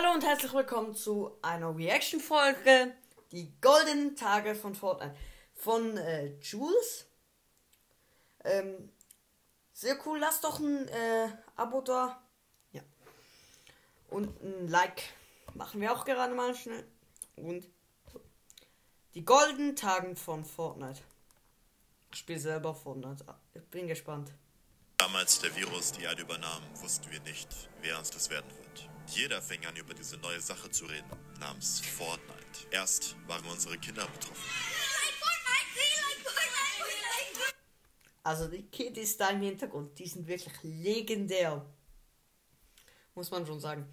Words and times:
Hallo 0.00 0.12
und 0.12 0.24
herzlich 0.24 0.52
willkommen 0.52 0.94
zu 0.94 1.36
einer 1.42 1.76
Reaction-Folge. 1.76 2.94
Die 3.32 3.52
goldenen 3.60 4.14
Tage 4.14 4.54
von 4.54 4.76
Fortnite. 4.76 5.16
Von 5.56 5.96
äh, 5.96 6.38
Jules. 6.40 7.06
Ähm, 8.44 8.92
sehr 9.72 9.98
cool. 10.06 10.20
Lasst 10.20 10.44
doch 10.44 10.60
ein 10.60 10.86
äh, 10.86 11.30
Abo 11.56 11.80
da. 11.80 12.22
Ja. 12.70 12.82
Und 14.10 14.40
ein 14.40 14.68
Like 14.68 15.02
machen 15.54 15.80
wir 15.80 15.92
auch 15.92 16.04
gerade 16.04 16.32
mal 16.32 16.54
schnell. 16.54 16.86
Und. 17.34 17.68
Die 19.14 19.24
goldenen 19.24 19.74
Tagen 19.74 20.14
von 20.14 20.44
Fortnite. 20.44 21.00
Ich 22.12 22.20
spiele 22.20 22.38
selber 22.38 22.72
Fortnite. 22.72 23.24
Ich 23.52 23.64
bin 23.64 23.88
gespannt. 23.88 24.30
Damals 24.98 25.40
der 25.40 25.56
Virus 25.56 25.90
die 25.90 26.04
Erde 26.04 26.22
übernahm, 26.22 26.62
wussten 26.74 27.10
wir 27.10 27.20
nicht, 27.22 27.48
wie 27.82 27.88
ernst 27.88 28.14
es 28.14 28.30
werden. 28.30 28.57
Jeder 29.10 29.40
fing 29.40 29.64
an, 29.66 29.74
über 29.76 29.94
diese 29.94 30.16
neue 30.18 30.40
Sache 30.40 30.70
zu 30.70 30.84
reden, 30.86 31.08
namens 31.40 31.80
Fortnite. 31.80 32.68
Erst 32.70 33.16
waren 33.26 33.44
unsere 33.46 33.78
Kinder 33.78 34.06
betroffen. 34.06 34.44
Also 38.22 38.46
die 38.46 38.62
Kiddies 38.64 39.16
da 39.16 39.30
im 39.30 39.40
Hintergrund, 39.40 39.98
die 39.98 40.06
sind 40.06 40.26
wirklich 40.26 40.54
legendär. 40.62 41.64
Muss 43.14 43.30
man 43.30 43.46
schon 43.46 43.58
sagen. 43.58 43.90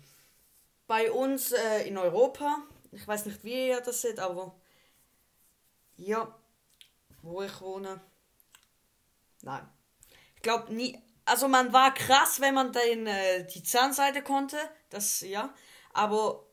Bei 0.87 1.09
uns 1.11 1.53
äh, 1.53 1.87
in 1.87 1.97
Europa, 1.97 2.63
ich 2.91 3.07
weiß 3.07 3.25
nicht, 3.27 3.43
wie 3.45 3.69
ihr 3.69 3.79
das 3.79 4.01
seht, 4.01 4.19
aber 4.19 4.59
ja, 5.95 6.37
wo 7.21 7.41
ich 7.41 7.61
wohne. 7.61 8.01
Nein. 9.41 9.67
Ich 10.35 10.41
glaube 10.41 10.73
nie. 10.73 11.01
Also 11.23 11.47
man 11.47 11.73
war 11.73 11.93
krass, 11.93 12.39
wenn 12.41 12.53
man 12.53 12.71
den, 12.73 13.07
äh, 13.07 13.47
die 13.47 13.63
Zahnseite 13.63 14.21
konnte. 14.21 14.57
Das 14.95 15.19
ja. 15.19 15.53
Aber 15.91 16.45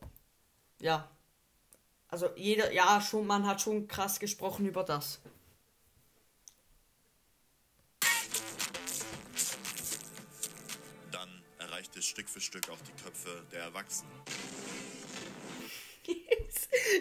ja. 0.80 1.08
Also 2.08 2.28
jeder, 2.34 2.72
ja, 2.72 3.00
schon, 3.00 3.24
man 3.24 3.46
hat 3.46 3.60
schon 3.60 3.86
krass 3.86 4.18
gesprochen 4.18 4.66
über 4.66 4.82
das. 4.82 5.20
Dann 11.12 11.42
erreichte 11.58 12.00
es 12.00 12.04
Stück 12.04 12.28
für 12.28 12.40
Stück 12.40 12.68
auch 12.68 12.80
die 12.80 13.00
Köpfe 13.00 13.46
der 13.52 13.62
Erwachsenen. 13.62 14.12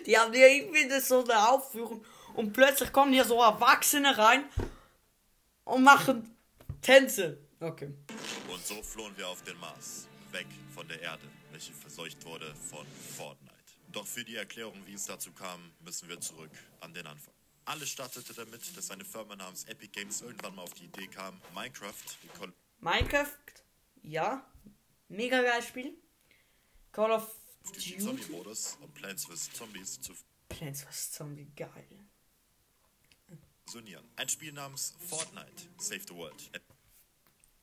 die 0.06 0.18
haben 0.18 0.32
hier 0.32 0.48
irgendwie 0.48 1.00
so 1.00 1.24
eine 1.24 1.50
Aufführung 1.50 2.06
und 2.36 2.54
plötzlich 2.54 2.94
kommen 2.94 3.14
hier 3.14 3.26
so 3.26 3.42
Erwachsene 3.42 4.16
rein 4.16 4.48
und 5.64 5.84
machen 5.84 6.38
Tänze. 6.84 7.40
Okay. 7.60 7.92
Und 8.48 8.64
so 8.64 8.82
flohen 8.84 9.18
wir 9.18 9.28
auf 9.28 9.42
den 9.42 9.60
Mars, 9.60 10.08
weg 10.34 10.48
von 10.74 10.88
der 10.88 11.02
Erde, 11.02 11.24
welche 11.52 11.74
verseucht 11.74 12.24
wurde 12.26 12.54
von 12.56 12.86
Fortnite. 13.16 13.52
Doch 13.92 14.08
für 14.08 14.24
die 14.24 14.36
Erklärung, 14.36 14.82
wie 14.86 14.94
es 14.94 15.06
dazu 15.06 15.32
kam, 15.32 15.72
müssen 15.82 16.08
wir 16.08 16.20
zurück 16.20 16.52
an 16.80 16.94
den 16.94 17.06
Anfang. 17.06 17.34
Alles 17.66 17.90
startete 17.90 18.34
damit, 18.34 18.76
dass 18.76 18.90
eine 18.92 19.06
Firma 19.06 19.36
namens 19.36 19.66
Epic 19.66 19.92
Games 19.92 20.22
irgendwann 20.22 20.56
mal 20.56 20.64
auf 20.64 20.74
die 20.74 20.86
Idee 20.86 21.08
kam, 21.08 21.40
Minecraft, 21.54 21.94
Minecraft, 22.80 23.38
ja, 24.04 24.46
mega 25.10 25.42
geil 25.42 25.62
Spiel. 25.62 25.94
Call 26.92 27.12
of 27.12 27.36
Duty. 27.64 28.00
Zombie-Modus 28.00 28.78
und 28.82 28.94
Plants 28.94 29.26
vs. 29.26 29.52
Zombies 29.54 30.02
zu 30.02 30.14
Plants 30.50 30.84
vs. 30.84 31.12
Zombie, 31.12 31.48
geil. 31.56 31.88
Ein 34.18 34.28
Spiel 34.28 34.52
namens 34.52 34.96
Fortnite, 35.00 35.70
Save 35.78 36.02
the 36.08 36.16
World. 36.16 36.52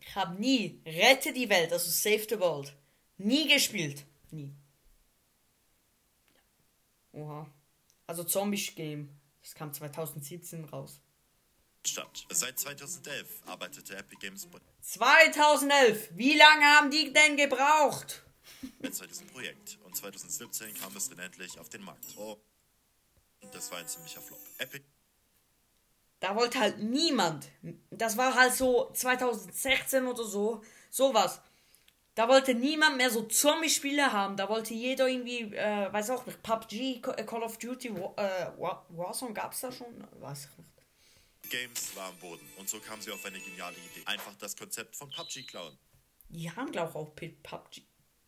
Ich 0.08 0.16
habe 0.16 0.40
nie 0.40 0.80
Rette 0.86 1.34
die 1.34 1.50
Welt, 1.50 1.70
also 1.70 1.90
Save 1.90 2.26
the 2.30 2.40
World, 2.40 2.74
nie 3.18 3.46
gespielt. 3.46 4.06
Nie. 4.30 4.50
Oha. 7.12 7.46
Also 8.06 8.24
Zombies 8.24 8.74
Game. 8.74 9.10
Das 9.42 9.54
kam 9.54 9.70
2017 9.70 10.64
raus. 10.64 11.02
Statt. 11.86 12.26
Seit 12.30 12.58
2011 12.58 13.42
arbeitete 13.44 13.96
Epic 13.98 14.16
Games 14.20 14.48
2011. 14.80 16.08
Wie 16.14 16.36
lange 16.36 16.64
haben 16.64 16.90
die 16.90 17.12
denn 17.12 17.36
gebraucht? 17.36 18.22
bereits 18.78 19.02
an 19.02 19.08
diesem 19.08 19.26
Projekt 19.26 19.78
und 19.84 19.94
2017 19.94 20.74
kam 20.74 20.96
es 20.96 21.10
dann 21.10 21.18
endlich 21.18 21.58
auf 21.58 21.68
den 21.68 21.82
Markt. 21.82 22.06
Oh, 22.16 22.38
das 23.52 23.70
war 23.70 23.78
ein 23.78 23.86
ziemlicher 23.86 24.22
Flop. 24.22 24.40
Epic 24.56 24.84
Da 26.20 26.34
wollte 26.34 26.58
halt 26.58 26.78
niemand. 26.80 27.48
Das 27.90 28.16
war 28.16 28.34
halt 28.34 28.52
so 28.54 28.90
2016 28.92 30.06
oder 30.06 30.24
so. 30.24 30.62
Sowas. 30.90 31.40
Da 32.14 32.28
wollte 32.28 32.54
niemand 32.54 32.96
mehr 32.96 33.10
so 33.10 33.22
Zombie-Spiele 33.22 34.12
haben. 34.12 34.36
Da 34.36 34.48
wollte 34.48 34.74
jeder 34.74 35.06
irgendwie, 35.06 35.54
äh, 35.54 35.92
weiß 35.92 36.10
auch 36.10 36.26
nicht, 36.26 36.42
PUBG, 36.42 37.00
äh, 37.16 37.24
Call 37.24 37.44
of 37.44 37.58
Duty, 37.58 37.94
Wa- 37.94 38.12
äh, 38.16 38.50
Wa- 38.60 38.84
Warzone 38.88 39.32
gab's 39.32 39.60
da 39.60 39.70
schon? 39.70 39.86
Weiß 40.18 40.46
ich 40.50 40.58
nicht. 40.58 41.50
Games 41.50 41.94
war 41.96 42.08
am 42.08 42.16
Boden 42.16 42.46
und 42.58 42.68
so 42.68 42.80
kam 42.80 43.00
sie 43.00 43.12
auf 43.12 43.24
eine 43.24 43.38
geniale 43.38 43.76
Idee. 43.76 44.04
Einfach 44.06 44.34
das 44.40 44.56
Konzept 44.56 44.96
von 44.96 45.08
PUBG 45.10 45.44
klauen. 45.44 45.78
Die 46.30 46.50
haben, 46.50 46.72
glaube 46.72 46.90
ich, 46.90 46.96
auch 46.96 47.14
PUBG, 47.14 47.82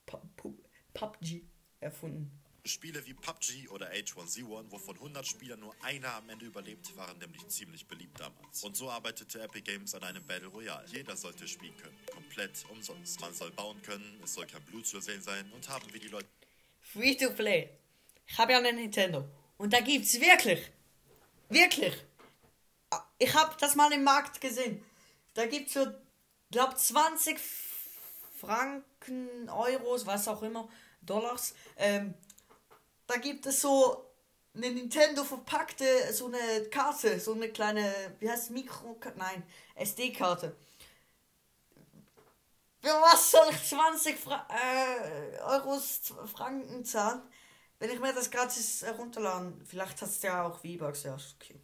Pu- 0.06 0.20
Pu- 0.36 0.58
PUBG 0.94 1.42
erfunden. 1.80 2.39
Spiele 2.64 3.04
wie 3.06 3.14
PUBG 3.14 3.68
oder 3.68 3.90
H1Z1, 3.90 4.70
wovon 4.70 4.96
100 4.96 5.26
Spielern 5.26 5.60
nur 5.60 5.74
einer 5.82 6.14
am 6.14 6.28
Ende 6.28 6.46
überlebt, 6.46 6.96
waren 6.96 7.18
nämlich 7.18 7.46
ziemlich 7.48 7.86
beliebt 7.86 8.20
damals. 8.20 8.62
Und 8.64 8.76
so 8.76 8.90
arbeitete 8.90 9.40
Epic 9.40 9.62
Games 9.62 9.94
an 9.94 10.02
einem 10.02 10.26
Battle 10.26 10.48
Royale. 10.48 10.86
Jeder 10.88 11.16
sollte 11.16 11.48
spielen 11.48 11.76
können, 11.76 11.98
komplett 12.12 12.64
umsonst. 12.70 13.20
Man 13.20 13.34
soll 13.34 13.50
bauen 13.52 13.80
können, 13.82 14.20
es 14.22 14.34
soll 14.34 14.46
kein 14.46 14.62
Blut 14.64 14.86
zu 14.86 15.00
sehen 15.00 15.22
sein 15.22 15.50
und 15.52 15.68
haben 15.68 15.90
wir 15.92 16.00
die 16.00 16.08
Leute 16.08 16.28
Free 16.80 17.14
to 17.14 17.30
play. 17.30 17.70
Ich 18.26 18.38
habe 18.38 18.52
ja 18.52 18.58
einen 18.58 18.76
Nintendo. 18.76 19.28
Und 19.58 19.72
da 19.72 19.80
gibt's 19.80 20.20
wirklich, 20.20 20.70
wirklich. 21.48 21.94
Ich 23.18 23.34
habe 23.34 23.54
das 23.60 23.74
mal 23.76 23.92
im 23.92 24.02
Markt 24.02 24.40
gesehen. 24.40 24.84
Da 25.34 25.46
gibt's 25.46 25.74
für, 25.74 26.02
glaub 26.50 26.76
20 26.78 27.38
Franken, 28.40 29.48
Euros, 29.48 30.06
was 30.06 30.26
auch 30.26 30.42
immer, 30.42 30.68
Dollars. 31.02 31.54
Ähm, 31.76 32.14
da 33.10 33.16
gibt 33.16 33.44
es 33.46 33.60
so 33.60 34.06
eine 34.54 34.70
Nintendo 34.70 35.24
verpackte, 35.24 36.12
so 36.12 36.26
eine 36.26 36.68
Karte, 36.70 37.18
so 37.18 37.34
eine 37.34 37.48
kleine, 37.48 37.92
wie 38.20 38.30
heißt 38.30 38.50
Mikro, 38.50 38.96
nein, 39.16 39.42
SD-Karte. 39.74 40.56
Für 42.80 42.88
was 42.88 43.30
soll 43.30 43.48
ich 43.50 43.68
20 43.68 44.18
Fra 44.18 44.46
äh, 44.48 45.38
Euros, 45.40 46.00
Franken 46.32 46.84
zahlen, 46.84 47.22
wenn 47.78 47.90
ich 47.90 48.00
mir 48.00 48.12
das 48.12 48.30
gratis 48.30 48.82
herunterladen? 48.82 49.60
Vielleicht 49.66 50.00
hat 50.00 50.08
es 50.08 50.22
ja 50.22 50.46
auch 50.46 50.60
V-Bucks, 50.60 51.02
ja, 51.02 51.16
okay. 51.36 51.60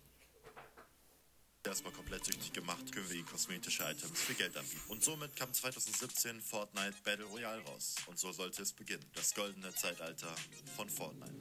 Erstmal 1.67 1.93
komplett 1.93 2.25
süchtig 2.25 2.53
gemacht, 2.53 2.93
können 2.93 3.09
wir 3.09 3.17
ihnen 3.17 3.27
kosmetische 3.27 3.83
Items 3.85 4.21
für 4.21 4.35
Geld 4.35 4.57
anbieten. 4.57 4.83
Und 4.89 5.03
somit 5.03 5.35
kam 5.37 5.53
2017 5.53 6.41
Fortnite 6.41 6.95
Battle 7.05 7.25
Royale 7.27 7.63
raus. 7.63 7.97
Und 8.07 8.19
so 8.19 8.33
sollte 8.33 8.63
es 8.63 8.73
beginnen. 8.73 9.05
Das 9.15 9.35
goldene 9.35 9.75
Zeitalter 9.75 10.35
von 10.77 10.89
Fortnite. 10.89 11.33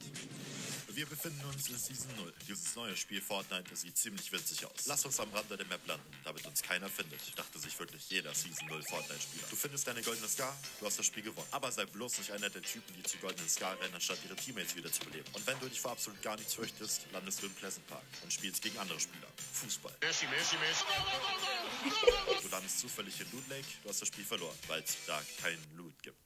Wir 0.96 1.06
befinden 1.06 1.44
uns 1.46 1.68
in 1.68 1.78
Season 1.78 2.16
0. 2.16 2.34
Dieses 2.47 2.74
neue 2.75 2.96
Spiel 2.96 3.22
Fortnite 3.22 3.75
sieht 3.75 3.97
ziemlich 3.97 4.31
witzig 4.31 4.66
aus. 4.66 4.86
Lass 4.86 5.03
uns 5.03 5.19
am 5.19 5.30
Rande 5.34 5.58
der 5.58 5.66
Map 5.66 5.86
landen, 5.88 6.06
damit 6.24 6.46
uns 6.46 6.62
keiner 6.62 6.88
findet. 6.88 7.19
Dachte 7.38 7.59
sich 7.59 7.78
wirklich 7.78 8.09
jeder 8.09 8.34
Season 8.34 8.66
0 8.69 8.81
Fortnite-Spieler. 8.84 9.47
Du 9.50 9.57
findest 9.57 9.88
deine 9.88 10.02
goldene 10.02 10.30
Scar, 10.30 10.57
du 10.80 10.86
hast 10.86 10.97
das 10.97 11.06
Spiel 11.06 11.24
gewonnen. 11.24 11.47
Aber 11.52 11.69
sei 11.69 11.86
bloß 11.86 12.19
nicht 12.19 12.31
einer 12.31 12.50
der 12.50 12.62
Typen, 12.62 12.96
die 12.96 13.03
zu 13.03 13.18
goldenen 13.18 13.50
Scar 13.50 13.78
rennen, 13.81 13.94
anstatt 13.94 14.19
ihre 14.24 14.38
Teammates 14.38 14.75
wiederzubeleben. 14.78 15.30
Und 15.34 15.46
wenn 15.46 15.59
du 15.59 15.68
dich 15.68 15.81
vor 15.81 15.92
absolut 15.92 16.22
gar 16.22 16.38
nichts 16.38 16.53
fürchtest, 16.53 17.07
landest 17.12 17.42
du 17.42 17.47
im 17.47 17.53
Pleasant 17.56 17.86
Park 17.88 18.06
und 18.24 18.31
spielst 18.31 18.62
gegen 18.62 18.78
andere 18.78 19.00
Spieler. 19.00 19.28
Fußball. 19.53 19.94
Messi, 20.15 20.27
Messi, 20.27 20.55
Messi. 20.57 22.41
Du 22.41 22.47
landest 22.47 22.79
zufällig 22.79 23.19
in 23.19 23.29
Loot 23.33 23.47
Lake, 23.49 23.67
du 23.83 23.89
hast 23.89 24.01
das 24.01 24.07
Spiel 24.07 24.23
verloren, 24.23 24.57
weil 24.67 24.81
es 24.81 24.95
da 25.05 25.21
keinen 25.41 25.61
Loot 25.75 26.01
gibt. 26.01 26.17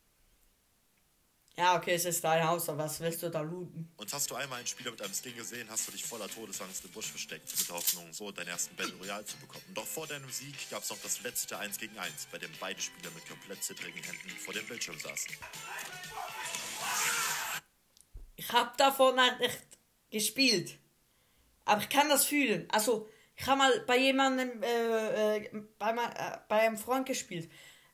Ja, 1.58 1.76
okay, 1.76 1.96
es 1.96 2.06
ist 2.06 2.24
dein 2.24 2.48
Haus, 2.48 2.70
aber 2.70 2.84
was 2.84 3.00
willst 3.00 3.24
du 3.24 3.32
da 3.32 3.42
looten? 3.42 3.92
Und 3.98 4.14
hast 4.14 4.30
du 4.30 4.36
einmal 4.36 4.60
einen 4.60 4.68
Spieler 4.68 4.92
mit 4.92 5.02
einem 5.02 5.14
Skin 5.14 5.36
gesehen, 5.36 5.68
hast 5.72 5.88
du 5.88 5.92
dich 5.92 6.06
voller 6.06 6.28
Todesangst 6.30 6.86
im 6.86 6.92
Busch 6.92 7.08
versteckt, 7.08 7.50
mit 7.58 7.68
der 7.68 7.76
Hoffnung, 7.76 8.14
so 8.14 8.32
deinen 8.32 8.50
ersten 8.50 8.76
Battle 8.76 8.94
Royale 8.94 9.26
zu 9.26 9.36
bekommen. 9.38 9.66
Doch 9.74 9.88
vor 9.88 10.06
deinem 10.06 10.30
Sieg 10.30 10.70
gab 10.70 10.84
es 10.84 10.90
noch 10.92 11.02
das 11.02 11.22
letzte 11.24 11.58
1 11.58 11.80
gegen 11.80 11.98
1, 11.98 12.28
bei 12.32 12.38
dem 12.38 12.52
beide 12.60 12.80
Spieler 12.80 13.10
mit 13.12 13.28
komplett 13.28 13.64
zittrigen 13.64 14.04
Händen 14.04 14.30
vor 14.30 14.54
dem 14.54 14.68
Bildschirm 14.68 15.00
saßen. 15.00 15.36
Ich 18.36 18.52
hab 18.52 18.78
da 18.78 18.92
Fortnite 18.92 19.40
nicht 19.40 19.60
gespielt. 20.12 20.78
Aber 21.66 21.82
ich 21.82 21.90
kann 21.90 22.08
das 22.08 22.26
fühlen. 22.26 22.70
Also, 22.70 23.10
ich 23.40 23.48
habe 23.48 23.58
mal 23.58 23.80
bei 23.88 23.98
jemandem, 23.98 24.62
äh, 24.62 25.38
äh, 25.38 25.50
bei, 25.78 25.92
äh, 25.92 26.38
bei 26.50 26.60
einem 26.60 26.78
Freund 26.78 27.06
gespielt. 27.06 27.50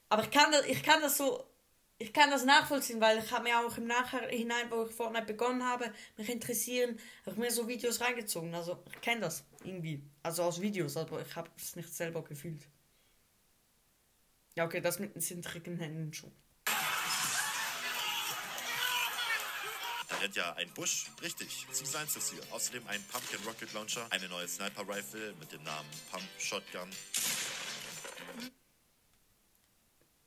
Aber 0.09 0.23
ich 0.23 0.31
kann 0.31 0.51
das, 0.51 0.65
ich 0.65 0.81
kann 0.81 1.01
das 1.01 1.17
so, 1.17 1.45
ich 1.99 2.11
kann 2.11 2.31
das 2.31 2.45
nachvollziehen, 2.45 2.99
weil 2.99 3.19
ich 3.19 3.31
habe 3.31 3.43
mir 3.43 3.59
auch 3.59 3.77
im 3.77 3.85
Nachhinein, 3.85 4.71
wo 4.71 4.85
ich 4.85 4.91
Fortnite 4.91 5.27
begonnen 5.27 5.63
habe, 5.63 5.93
mich 6.17 6.29
interessieren, 6.29 6.99
ich 7.27 7.35
mir 7.35 7.51
so 7.51 7.67
Videos 7.67 8.01
reingezogen. 8.01 8.55
Also, 8.55 8.83
ich 8.91 8.99
kenne 9.01 9.21
das 9.21 9.45
irgendwie. 9.63 10.03
Also 10.23 10.43
aus 10.43 10.59
Videos, 10.61 10.97
aber 10.97 11.21
ich 11.21 11.35
habe 11.35 11.49
es 11.57 11.75
nicht 11.75 11.93
selber 11.93 12.23
gefühlt. 12.23 12.67
Ja, 14.55 14.65
okay, 14.65 14.81
das 14.81 14.97
mit 14.99 15.13
den 15.15 15.77
Händen 15.77 16.11
schon. 16.11 16.31
Rennt 20.21 20.35
ja 20.35 20.53
ein 20.53 20.69
Busch. 20.73 21.05
Richtig, 21.21 21.65
Season 21.71 22.01
1 22.01 22.15
ist 22.15 22.31
hier. 22.31 22.41
Außerdem 22.51 22.87
ein 22.87 23.03
Pumpkin 23.03 23.39
Rocket 23.45 23.73
Launcher, 23.73 24.07
eine 24.09 24.27
neue 24.29 24.47
Sniper 24.47 24.87
Rifle 24.87 25.33
mit 25.39 25.51
dem 25.51 25.63
Namen 25.63 25.89
Pump 26.11 26.23
Shotgun. 26.37 26.89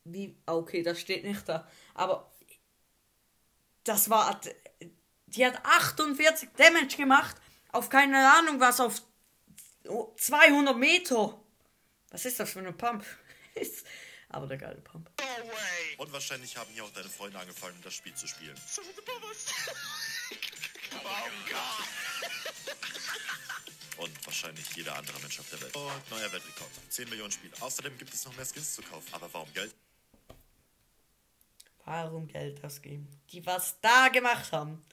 Wie? 0.04 0.36
Okay, 0.46 0.82
das 0.82 1.00
steht 1.00 1.24
nicht 1.24 1.48
da. 1.48 1.68
Aber 1.94 2.30
das 3.84 4.08
war. 4.10 4.40
Die 5.26 5.44
hat 5.44 5.64
48 5.64 6.50
Damage 6.56 6.96
gemacht. 6.96 7.36
Auf 7.70 7.90
keine 7.90 8.32
Ahnung 8.32 8.60
was, 8.60 8.80
auf 8.80 9.02
200 10.16 10.76
Meter. 10.76 11.38
Was 12.10 12.24
ist 12.24 12.40
das 12.40 12.50
für 12.50 12.60
eine 12.60 12.72
Pump? 12.72 13.04
Aber 14.30 14.46
der 14.46 14.58
geile 14.58 14.80
Pump. 14.80 15.10
Und 15.96 16.12
wahrscheinlich 16.12 16.56
haben 16.56 16.70
hier 16.72 16.84
auch 16.84 16.92
deine 16.92 17.08
Freunde 17.08 17.38
angefangen, 17.38 17.80
das 17.82 17.94
Spiel 17.94 18.14
zu 18.14 18.26
spielen. 18.26 18.54
Und 23.96 24.26
wahrscheinlich 24.26 24.76
jeder 24.76 24.94
andere 24.94 25.18
Mensch 25.20 25.40
auf 25.40 25.50
der 25.50 25.60
Welt. 25.60 25.74
Und 25.74 26.10
neuer 26.10 26.30
Weltrekord. 26.32 26.70
10 26.88 27.08
Millionen 27.08 27.32
Spiele. 27.32 27.52
Außerdem 27.60 27.98
gibt 27.98 28.14
es 28.14 28.24
noch 28.24 28.36
mehr 28.36 28.46
Skins 28.46 28.74
zu 28.74 28.82
kaufen. 28.82 29.12
Aber 29.12 29.32
warum 29.32 29.52
Geld? 29.54 29.74
Warum 31.84 32.28
Geld 32.28 32.62
ausgeben? 32.64 33.08
Die 33.32 33.44
was 33.44 33.80
da 33.80 34.08
gemacht 34.08 34.52
haben. 34.52 34.84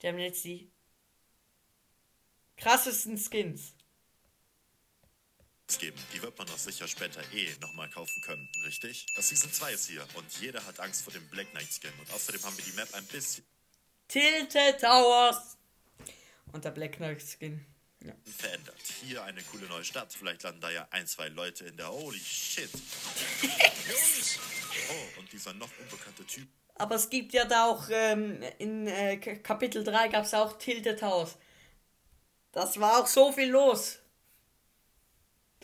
Die 0.00 0.08
haben 0.08 0.18
jetzt 0.18 0.44
die 0.44 0.70
krassesten 2.56 3.18
Skins 3.18 3.74
geben. 5.78 5.98
Die 6.12 6.22
wird 6.22 6.36
man 6.38 6.46
doch 6.46 6.58
sicher 6.58 6.86
später 6.86 7.20
eh 7.32 7.48
nochmal 7.60 7.88
kaufen 7.88 8.22
können, 8.22 8.48
richtig? 8.64 9.06
Das 9.16 9.28
Season 9.28 9.52
2 9.52 9.72
ist 9.72 9.88
hier 9.88 10.06
und 10.14 10.26
jeder 10.40 10.64
hat 10.66 10.78
Angst 10.80 11.02
vor 11.02 11.12
dem 11.12 11.26
Black 11.28 11.50
Knight 11.50 11.68
Skin. 11.72 11.92
Und 11.98 12.12
außerdem 12.12 12.42
haben 12.42 12.56
wir 12.56 12.64
die 12.64 12.72
Map 12.72 12.92
ein 12.94 13.06
bisschen 13.06 13.44
Tilted 14.08 14.80
Towers 14.80 15.56
und 16.52 16.64
der 16.64 16.70
Black 16.70 16.96
Knight 16.96 17.22
Skin. 17.22 17.64
Ja. 18.04 18.12
Verändert. 18.36 18.76
Hier 19.02 19.24
eine 19.24 19.42
coole 19.44 19.66
neue 19.66 19.84
Stadt. 19.84 20.12
Vielleicht 20.12 20.42
landen 20.42 20.60
da 20.60 20.70
ja 20.70 20.86
ein, 20.90 21.06
zwei 21.06 21.28
Leute 21.28 21.64
in 21.64 21.76
der. 21.78 21.90
Holy 21.90 22.18
shit. 22.18 22.68
oh, 24.90 25.20
und 25.20 25.32
dieser 25.32 25.54
noch 25.54 25.70
unbekannte 25.78 26.26
Typ. 26.26 26.46
Aber 26.74 26.96
es 26.96 27.08
gibt 27.08 27.32
ja 27.32 27.46
da 27.46 27.66
auch 27.66 27.88
ähm, 27.90 28.42
in 28.58 28.86
äh, 28.86 29.16
Kapitel 29.16 29.84
3 29.84 30.08
gab 30.08 30.24
es 30.24 30.34
auch 30.34 30.58
Tilted 30.58 31.00
Towers. 31.00 31.36
Das 32.52 32.78
war 32.78 33.00
auch 33.00 33.06
so 33.06 33.32
viel 33.32 33.48
los. 33.48 34.00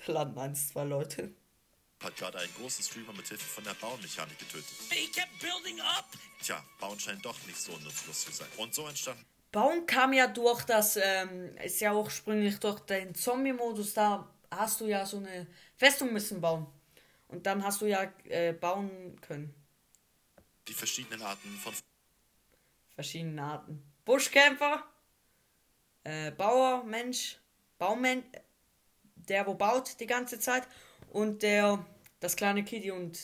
Da 0.06 0.12
landen 0.12 0.38
eins, 0.38 0.68
zwei 0.68 0.84
Leute. 0.84 1.34
Hat 2.02 2.16
gerade 2.16 2.38
einen 2.38 2.54
großen 2.54 2.82
Streamer 2.82 3.12
mit 3.12 3.28
Hilfe 3.28 3.44
von 3.44 3.64
der 3.64 3.74
Baumechanik 3.74 4.38
getötet. 4.38 4.66
He 4.90 5.06
kept 5.08 5.38
building 5.40 5.80
up. 5.80 6.06
Tja, 6.42 6.64
Bauen 6.78 6.98
scheint 6.98 7.24
doch 7.24 7.36
nicht 7.46 7.60
so 7.60 7.72
nutzlos 7.78 8.24
zu 8.24 8.32
sein. 8.32 8.48
Und 8.56 8.74
so 8.74 8.86
entstand. 8.86 9.18
Bauen 9.52 9.84
kam 9.84 10.12
ja 10.12 10.26
durch 10.26 10.62
das, 10.62 10.96
ähm, 10.96 11.56
ist 11.58 11.80
ja 11.80 11.92
ursprünglich 11.94 12.58
durch 12.58 12.80
den 12.80 13.14
Zombie-Modus, 13.14 13.94
da 13.94 14.32
hast 14.50 14.80
du 14.80 14.86
ja 14.86 15.04
so 15.04 15.18
eine 15.18 15.46
Festung 15.76 16.12
müssen 16.12 16.40
bauen. 16.40 16.66
Und 17.28 17.46
dann 17.46 17.62
hast 17.62 17.80
du 17.82 17.86
ja 17.86 18.10
äh, 18.24 18.52
bauen 18.52 19.20
können. 19.20 19.54
Die 20.68 20.74
verschiedenen 20.74 21.20
Arten 21.22 21.50
von. 21.58 21.74
Verschiedene 22.94 23.42
Arten. 23.42 23.82
Buschkämpfer, 24.04 24.84
äh, 26.04 26.30
Bauer, 26.30 26.84
Mensch, 26.84 27.38
Baumensch 27.78 28.24
der, 29.28 29.46
wo 29.46 29.54
baut 29.54 29.98
die 30.00 30.06
ganze 30.06 30.38
Zeit 30.38 30.66
und 31.10 31.42
der, 31.42 31.84
das 32.20 32.36
kleine 32.36 32.64
Kitty 32.64 32.90
und 32.90 33.18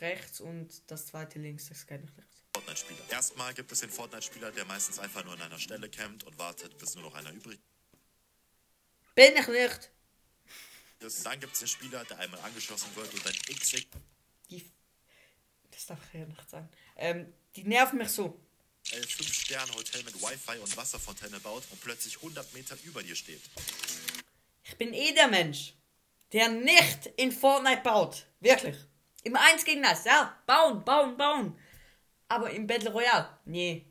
rechts 0.00 0.40
und 0.40 0.68
das 0.90 1.06
zweite 1.06 1.38
links, 1.38 1.68
das 1.68 1.84
ich 1.84 1.90
nicht. 1.90 2.14
Fortnite-Spieler. 2.54 3.00
Erstmal 3.10 3.54
gibt 3.54 3.72
es 3.72 3.80
den 3.80 3.90
Fortnite-Spieler, 3.90 4.52
der 4.52 4.64
meistens 4.66 4.98
einfach 4.98 5.24
nur 5.24 5.34
an 5.34 5.40
einer 5.40 5.58
Stelle 5.58 5.88
campt 5.88 6.24
und 6.24 6.38
wartet, 6.38 6.76
bis 6.78 6.94
nur 6.94 7.04
noch 7.04 7.14
einer 7.14 7.30
übrig 7.30 7.58
Bin 9.14 9.34
ich 9.36 9.48
nicht. 9.48 9.90
ist. 11.00 11.24
Dann 11.24 11.40
gibt 11.40 11.54
es 11.54 11.60
den 11.60 11.68
Spieler, 11.68 12.04
der 12.04 12.18
einmal 12.18 12.40
angeschossen 12.40 12.94
wird 12.94 13.12
und 13.14 13.26
ein 13.26 13.34
X. 13.48 13.70
Die, 14.50 14.70
das 15.70 15.86
darf 15.86 15.98
ich 16.12 16.20
ja 16.20 16.26
nicht 16.26 16.50
sagen. 16.50 16.68
Ähm, 16.96 17.32
die 17.56 17.64
nerven 17.64 17.98
mich 17.98 18.08
so. 18.08 18.38
Ein 18.92 19.02
5-Sterne-Hotel 19.02 20.02
mit 20.02 20.20
Wi-Fi 20.20 20.58
und 20.58 20.76
Wasserfontäne 20.76 21.38
baut 21.40 21.62
und 21.70 21.80
plötzlich 21.80 22.16
100 22.16 22.52
Meter 22.52 22.76
über 22.82 23.02
dir 23.02 23.14
steht. 23.14 23.42
Ich 24.72 24.78
bin 24.78 24.94
eh 24.94 25.12
der 25.12 25.28
Mensch, 25.28 25.74
der 26.32 26.48
nicht 26.48 27.04
in 27.18 27.30
Fortnite 27.30 27.82
baut. 27.82 28.26
Wirklich. 28.40 28.78
Im 29.22 29.36
1 29.36 29.66
gegen 29.66 29.84
1, 29.84 30.04
ja. 30.04 30.34
Bauen, 30.46 30.82
bauen, 30.82 31.14
bauen. 31.18 31.58
Aber 32.28 32.48
im 32.50 32.66
Battle 32.66 32.90
Royale, 32.90 33.28
nee. 33.44 33.84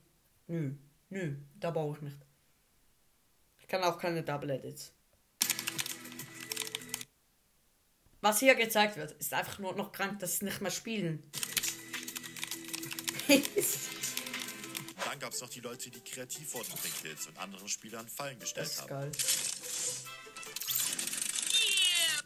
Nö, 0.48 0.74
nö, 1.10 1.36
da 1.60 1.69
baue 1.69 1.95
ich 1.95 2.01
nicht. 2.01 2.18
Ich 3.60 3.68
kann 3.68 3.83
auch 3.83 4.00
keine 4.00 4.24
Double 4.24 4.50
Edits. 4.50 4.92
Was 8.22 8.39
hier 8.39 8.56
gezeigt 8.56 8.98
wird, 8.98 9.12
ist 9.12 9.36
einfach 9.36 9.60
nur 9.60 9.75
noch 9.75 9.92
krank, 9.92 10.18
dass 10.18 10.39
sie 10.39 10.45
nicht 10.45 10.62
mehr 10.62 10.72
spielen. 10.72 11.31
Dann 15.06 15.19
gab 15.19 15.31
es 15.31 15.42
noch 15.42 15.50
die 15.50 15.60
Leute, 15.60 15.92
die 15.92 16.01
kreativ 16.01 16.51
wurden 16.56 16.72
mit 16.74 16.83
den 16.86 16.94
Kills 17.04 17.28
und 17.28 17.38
anderen 17.38 17.68
Spielern 17.68 18.07
Fallen 18.07 18.39
gestellt 18.39 18.66
Das 18.66 18.74
ist 18.74 18.81
haben. 18.81 18.89
geil. 18.89 19.12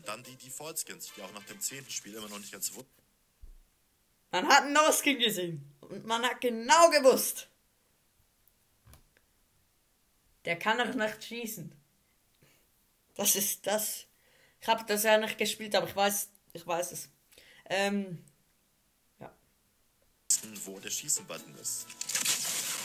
Dann 0.05 0.23
die 0.23 0.35
Default-Skins, 0.35 1.11
die 1.15 1.21
auch 1.21 1.33
nach 1.33 1.43
dem 1.45 1.59
10. 1.59 1.89
Spiel 1.89 2.13
immer 2.13 2.29
noch 2.29 2.39
nicht 2.39 2.51
ganz 2.51 2.73
wussten. 2.73 2.91
Man 4.31 4.47
hat 4.47 4.63
einen 4.63 4.73
No-Skin 4.73 5.19
gesehen. 5.19 5.75
Und 5.81 6.05
man 6.05 6.23
hat 6.23 6.41
genau 6.41 6.89
gewusst. 6.89 7.47
Der 10.45 10.57
kann 10.59 10.77
doch 10.77 10.93
nicht 10.93 11.23
schießen. 11.23 11.73
Das 13.15 13.35
ist 13.35 13.65
das. 13.65 14.05
Ich 14.61 14.67
habe 14.67 14.83
das 14.85 15.03
ja 15.03 15.17
nicht 15.17 15.37
gespielt, 15.37 15.73
aber 15.75 15.87
ich 15.87 15.95
weiß, 15.95 16.29
ich 16.53 16.67
weiß 16.67 16.91
es. 16.91 17.09
Ähm, 17.67 18.23
ja. 19.19 19.33
wo 20.65 20.79
der 20.79 20.89
Schießen-Button 20.89 21.55
ist. 21.55 21.87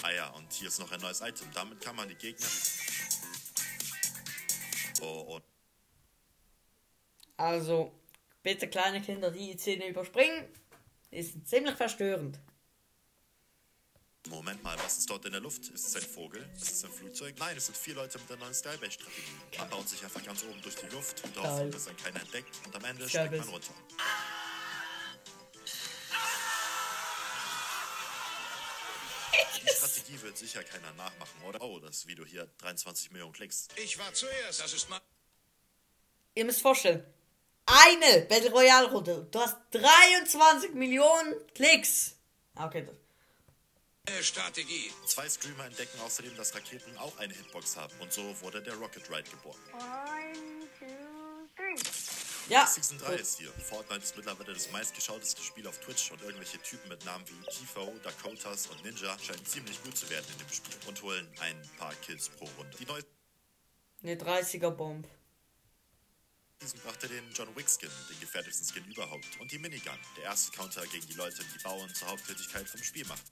Ah 0.03 0.11
ja, 0.13 0.29
und 0.31 0.51
hier 0.53 0.69
ist 0.69 0.79
noch 0.79 0.91
ein 0.93 1.01
neues 1.01 1.21
Item. 1.21 1.51
Damit 1.53 1.81
kann 1.81 1.97
man 1.97 2.09
die 2.09 2.15
Gegner. 2.15 2.47
Oh, 5.03 5.25
oh. 5.29 5.50
Also, 7.41 7.91
bitte 8.43 8.69
kleine 8.69 9.01
Kinder, 9.01 9.31
die 9.31 9.57
Szene 9.57 9.89
überspringen. 9.89 10.47
Ist 11.11 11.49
ziemlich 11.49 11.75
verstörend. 11.75 12.39
Moment 14.29 14.63
mal, 14.63 14.77
was 14.81 14.99
ist 14.99 15.09
dort 15.09 15.25
in 15.25 15.33
der 15.33 15.41
Luft? 15.41 15.67
Ist 15.69 15.87
es 15.87 15.97
ein 15.97 16.03
Vogel? 16.03 16.47
Ist 16.55 16.71
es 16.71 16.85
ein 16.85 16.93
Flugzeug? 16.93 17.35
Nein, 17.39 17.57
es 17.57 17.65
sind 17.65 17.79
vier 17.79 17.95
Leute 17.95 18.19
mit 18.19 18.29
der 18.29 18.37
neuen 18.37 18.53
Skybase-Strategie. 18.53 19.23
Man 19.57 19.71
baut 19.71 19.89
sich 19.89 20.05
einfach 20.05 20.23
ganz 20.23 20.45
oben 20.45 20.61
durch 20.61 20.75
die 20.75 20.87
Luft 20.89 21.25
und 21.25 21.35
darauf 21.35 21.71
dass 21.71 21.87
dann 21.87 21.97
keiner 21.97 22.21
entdeckt 22.21 22.55
und 22.67 22.77
am 22.77 22.85
Ende 22.85 23.09
springt 23.09 23.39
man 23.39 23.49
runter. 23.49 23.73
Die 29.63 29.67
Strategie 29.67 30.21
wird 30.21 30.37
sicher 30.37 30.63
keiner 30.63 30.93
nachmachen, 30.93 31.43
oder? 31.49 31.63
Oh, 31.63 31.79
das 31.79 32.07
Video 32.07 32.27
hier 32.27 32.43
hat 32.43 32.51
23 32.61 33.13
Millionen 33.13 33.33
Klicks. 33.33 33.69
Ich 33.77 33.99
war 33.99 34.13
zuerst. 34.13 34.61
Das 34.61 34.75
ist 34.75 34.91
mein. 34.91 35.01
Ihr 36.35 36.45
müsst 36.45 36.61
vorstellen, 36.61 37.03
eine 37.73 38.23
Battle 38.23 38.51
Royale 38.51 38.91
Runde. 38.91 39.29
Du 39.31 39.41
hast 39.41 39.57
23 39.73 40.75
Millionen 40.75 41.35
Klicks. 41.55 42.17
Okay. 42.57 42.87
Strategie. 44.23 44.91
Zwei 45.07 45.29
Streamer 45.29 45.67
entdecken 45.67 46.01
außerdem, 46.01 46.37
dass 46.37 46.55
Raketen 46.55 46.97
auch 46.99 47.17
eine 47.19 47.33
Hitbox 47.33 47.77
haben. 47.77 47.93
Und 48.01 48.13
so 48.13 48.23
wurde 48.41 48.63
der 48.63 48.75
Rocket 48.75 49.09
Ride 49.09 49.31
geboren. 49.31 49.61
One, 49.73 50.69
two, 50.79 50.87
three. 51.57 51.75
Ja. 52.49 52.67
Season 52.67 52.99
3 52.99 53.15
ist 53.15 53.39
hier. 53.39 53.53
Fortnite 53.53 54.03
ist 54.03 54.17
mittlerweile 54.17 54.53
das 54.53 54.73
meistgeschauteste 54.73 55.41
Spiel 55.41 55.69
auf 55.69 55.79
Twitch 55.79 56.11
und 56.11 56.21
irgendwelche 56.23 56.59
Typen 56.59 56.89
mit 56.89 57.05
Namen 57.05 57.25
wie 57.29 57.51
Tifo, 57.51 57.95
Dakotas 58.03 58.67
und 58.67 58.85
Ninja 58.85 59.17
scheinen 59.21 59.47
ziemlich 59.47 59.81
gut 59.85 59.97
zu 59.97 60.11
werden 60.11 60.27
in 60.33 60.39
dem 60.39 60.53
Spiel 60.53 60.75
und 60.89 61.01
holen 61.03 61.29
ein 61.41 61.63
paar 61.79 61.95
Kills 62.05 62.29
pro 62.31 62.47
Runde. 62.59 62.77
Die 62.81 62.87
neue 62.87 63.05
Eine 64.03 64.17
30er 64.17 64.71
Bomb. 64.71 65.07
Season 66.61 66.81
brachte 66.85 67.09
den 67.09 67.25
John 67.33 67.49
Wick 67.57 67.69
Skin, 67.71 67.89
den 68.11 68.21
gefährlichsten 68.21 68.67
Skin 68.67 68.85
überhaupt, 68.91 69.41
und 69.41 69.51
die 69.51 69.59
Minigun, 69.59 69.99
der 70.17 70.25
erste 70.25 70.55
Counter 70.55 70.87
gegen 70.89 71.07
die 71.07 71.15
Leute, 71.15 71.43
die 71.43 71.63
Bauen 71.63 71.89
zur 71.95 72.09
Haupttätigkeit 72.09 72.69
vom 72.69 72.83
Spiel 72.83 73.07
macht. 73.07 73.25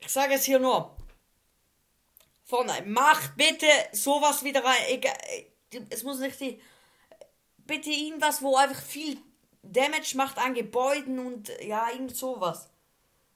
Ich 0.00 0.08
sage 0.08 0.34
es 0.34 0.44
hier 0.44 0.58
nur. 0.58 0.96
Fortnite, 2.44 2.86
macht 2.86 3.36
bitte 3.36 3.68
sowas 3.92 4.42
wieder 4.42 4.64
rein. 4.64 4.82
Egal, 4.88 5.16
es 5.90 6.02
muss 6.02 6.18
nicht 6.18 6.40
die. 6.40 6.60
Bitte 7.58 7.90
irgendwas, 7.90 8.42
wo 8.42 8.56
einfach 8.56 8.82
viel 8.82 9.16
Damage 9.62 10.16
macht 10.16 10.38
an 10.38 10.54
Gebäuden 10.54 11.20
und 11.20 11.52
ja, 11.60 11.88
irgend 11.90 12.16
sowas. 12.16 12.68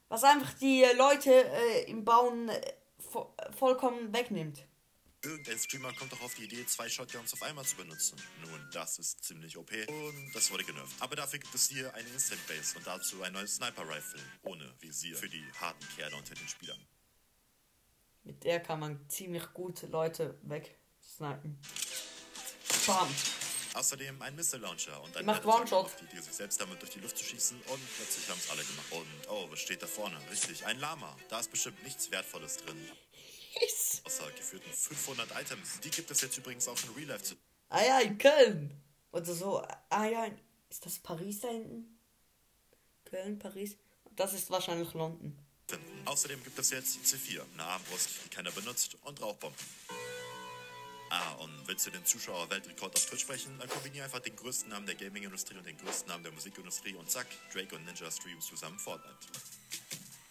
Was 0.08 0.25
einfach 0.25 0.52
die 0.54 0.82
äh, 0.82 0.92
Leute 0.94 1.32
äh, 1.32 1.85
im 1.85 2.04
Bauen 2.04 2.49
äh, 2.49 2.73
vo 2.99 3.32
vollkommen 3.56 4.12
wegnimmt. 4.12 4.66
Irgendein 5.26 5.59
Streamer 5.59 5.92
kommt 5.92 6.12
doch 6.12 6.23
auf 6.23 6.35
die 6.35 6.45
Idee, 6.45 6.64
zwei 6.66 6.88
Shotguns 6.88 7.33
auf 7.33 7.42
einmal 7.42 7.64
zu 7.64 7.75
benutzen. 7.75 8.16
Nun, 8.42 8.71
das 8.73 9.00
ist 9.00 9.25
ziemlich 9.25 9.56
OP 9.56 9.73
und 9.88 10.30
das 10.33 10.52
wurde 10.52 10.62
genervt. 10.62 10.95
Aber 11.00 11.16
dafür 11.16 11.40
gibt 11.40 11.52
es 11.52 11.68
hier 11.68 11.92
eine 11.95 12.09
Instant 12.11 12.47
Base 12.47 12.78
und 12.78 12.87
dazu 12.87 13.21
ein 13.25 13.33
neues 13.33 13.56
Sniper 13.56 13.83
Rifle 13.88 14.23
ohne 14.45 14.73
Visier 14.78 15.16
für 15.16 15.28
die 15.28 15.45
harten 15.61 15.85
Kerle 15.97 16.14
unter 16.14 16.37
den 16.37 16.47
Spielern. 16.47 16.78
Mit 18.23 18.45
der 18.45 18.61
kann 18.61 18.78
man 18.78 19.09
ziemlich 19.09 19.52
gut 19.52 19.83
Leute 19.90 20.38
wegsnipen. 20.42 21.59
Bam. 22.87 23.09
Außerdem 23.75 24.23
ein 24.23 24.37
Missile 24.37 24.62
Launcher 24.62 25.02
und 25.02 25.16
ein 25.16 25.26
macht 25.26 25.45
One-Shot. 25.45 25.90
die 26.00 26.04
Idee, 26.04 26.23
sich 26.23 26.35
selbst 26.35 26.61
damit 26.61 26.80
durch 26.80 26.92
die 26.92 27.00
Luft 27.00 27.18
zu 27.18 27.25
schießen 27.25 27.61
und 27.62 27.80
plötzlich 27.97 28.28
haben 28.30 28.38
es 28.38 28.49
alle 28.49 28.62
gemacht. 28.62 28.92
Und 28.92 29.28
oh, 29.28 29.50
was 29.50 29.59
steht 29.59 29.83
da 29.83 29.88
vorne? 29.88 30.16
Richtig, 30.30 30.64
ein 30.66 30.78
Lama. 30.78 31.16
Da 31.28 31.40
ist 31.40 31.50
bestimmt 31.50 31.83
nichts 31.83 32.12
Wertvolles 32.12 32.59
drin. 32.59 32.80
Yes. 33.60 34.02
Außer 34.04 34.30
geführten 34.32 34.70
500 34.70 35.30
Items. 35.40 35.80
Die 35.80 35.90
gibt 35.90 36.10
es 36.10 36.20
jetzt 36.20 36.36
übrigens 36.36 36.68
auch 36.68 36.78
in 36.84 36.90
Real 36.94 37.08
Life 37.08 37.25
zu 37.25 37.36
Ah 37.68 37.84
ja, 37.84 38.00
in 38.00 38.18
Köln. 38.18 38.70
Oder 39.12 39.34
so. 39.34 39.66
Ah 39.88 40.06
ja, 40.06 40.28
ist 40.68 40.84
das 40.84 40.98
Paris 40.98 41.40
da 41.40 41.48
hinten? 41.48 41.98
Köln, 43.04 43.38
Paris. 43.38 43.76
Das 44.14 44.32
ist 44.32 44.50
wahrscheinlich 44.50 44.92
London. 44.94 45.36
Außerdem 46.04 46.42
gibt 46.44 46.58
es 46.58 46.70
jetzt 46.70 46.98
C4, 47.04 47.42
eine 47.54 47.64
Armbrust, 47.64 48.10
die 48.25 48.28
keiner 48.28 48.52
benutzt, 48.52 48.96
und 49.02 49.20
Rauchbomben. 49.20 49.58
Ah, 51.10 51.32
und 51.34 51.66
willst 51.66 51.86
du 51.86 51.90
den 51.90 52.04
Zuschauer-Weltrekord 52.04 52.94
auf 52.94 53.06
Twitch 53.06 53.22
sprechen? 53.22 53.58
Dann 53.58 53.68
kombiniere 53.68 54.04
einfach 54.04 54.20
den 54.20 54.36
größten 54.36 54.68
Namen 54.68 54.86
der 54.86 54.94
Gaming-Industrie 54.94 55.56
und 55.56 55.66
den 55.66 55.76
größten 55.78 56.08
Namen 56.08 56.22
der 56.22 56.32
Musikindustrie 56.32 56.94
und 56.94 57.10
zack, 57.10 57.26
Drake 57.52 57.75
und 57.75 57.84
Ninja 57.84 58.10
streamen 58.10 58.40
zusammen 58.40 58.78
Fortnite. 58.78 59.16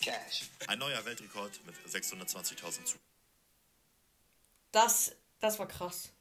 Cash. 0.01 0.43
Ein 0.67 0.79
neuer 0.79 1.03
Weltrekord 1.03 1.59
mit 1.65 1.75
620.000 1.87 2.85
Zuschauern. 2.85 3.14
Das, 4.75 5.15
das 5.39 5.57
war 5.57 5.69
krass. 5.69 6.11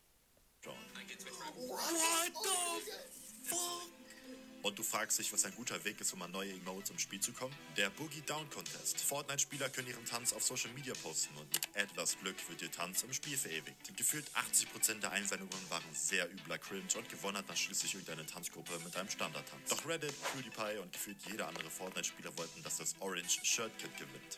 Und 4.62 4.78
du 4.78 4.84
fragst 4.84 5.18
dich, 5.18 5.32
was 5.32 5.44
ein 5.44 5.52
guter 5.56 5.84
Weg 5.84 6.00
ist, 6.00 6.12
um 6.12 6.22
an 6.22 6.30
neue 6.30 6.52
Emotes 6.52 6.90
im 6.90 6.98
Spiel 7.00 7.18
zu 7.18 7.32
kommen? 7.32 7.52
Der 7.76 7.90
Boogie 7.90 8.20
Down 8.20 8.48
Contest. 8.50 9.00
Fortnite-Spieler 9.00 9.70
können 9.70 9.88
ihren 9.88 10.04
Tanz 10.04 10.32
auf 10.32 10.44
Social 10.44 10.70
Media 10.70 10.94
posten 11.02 11.36
und 11.36 11.52
mit 11.52 11.68
etwas 11.74 12.16
Glück 12.20 12.36
wird 12.48 12.62
ihr 12.62 12.70
Tanz 12.70 13.02
im 13.02 13.12
Spiel 13.12 13.36
verewigt. 13.36 13.96
Gefühlt 13.96 14.30
80% 14.30 15.00
der 15.00 15.10
Einsendungen 15.10 15.68
waren 15.68 15.82
sehr 15.92 16.30
übler 16.32 16.58
Cringe 16.58 16.94
und 16.96 17.08
gewonnen 17.08 17.38
hat 17.38 17.48
dann 17.48 17.56
schließlich 17.56 17.94
irgendeine 17.94 18.24
Tanzgruppe 18.24 18.78
mit 18.84 18.96
einem 18.96 19.10
Standardtanz. 19.10 19.68
Doch 19.68 19.84
Reddit, 19.84 20.14
PewDiePie 20.32 20.78
und 20.80 20.92
gefühlt 20.92 21.16
jeder 21.28 21.48
andere 21.48 21.70
Fortnite-Spieler 21.70 22.38
wollten, 22.38 22.62
dass 22.62 22.76
das 22.76 22.94
Orange 23.00 23.40
Shirt 23.42 23.76
Kit 23.78 23.96
gewinnt. 23.96 24.36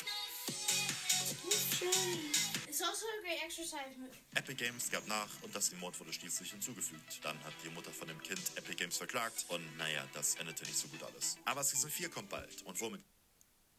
Epic 4.34 4.54
Games 4.54 4.90
gab 4.90 5.06
nach 5.08 5.28
und 5.42 5.54
das 5.54 5.72
Emote 5.72 6.00
wurde 6.00 6.12
schließlich 6.12 6.50
hinzugefügt. 6.50 7.20
Dann 7.22 7.36
hat 7.44 7.52
die 7.64 7.70
Mutter 7.70 7.90
von 7.90 8.08
dem 8.08 8.20
Kind 8.22 8.40
Epic 8.56 8.76
Games 8.76 8.96
verklagt 8.96 9.44
und 9.48 9.76
naja, 9.78 10.06
das 10.14 10.36
endete 10.36 10.64
nicht 10.64 10.78
so 10.78 10.88
gut 10.88 11.02
alles. 11.02 11.36
Aber 11.44 11.62
Season 11.62 11.90
4 11.90 12.08
kommt 12.10 12.28
bald 12.28 12.62
und 12.62 12.80
womit 12.80 13.00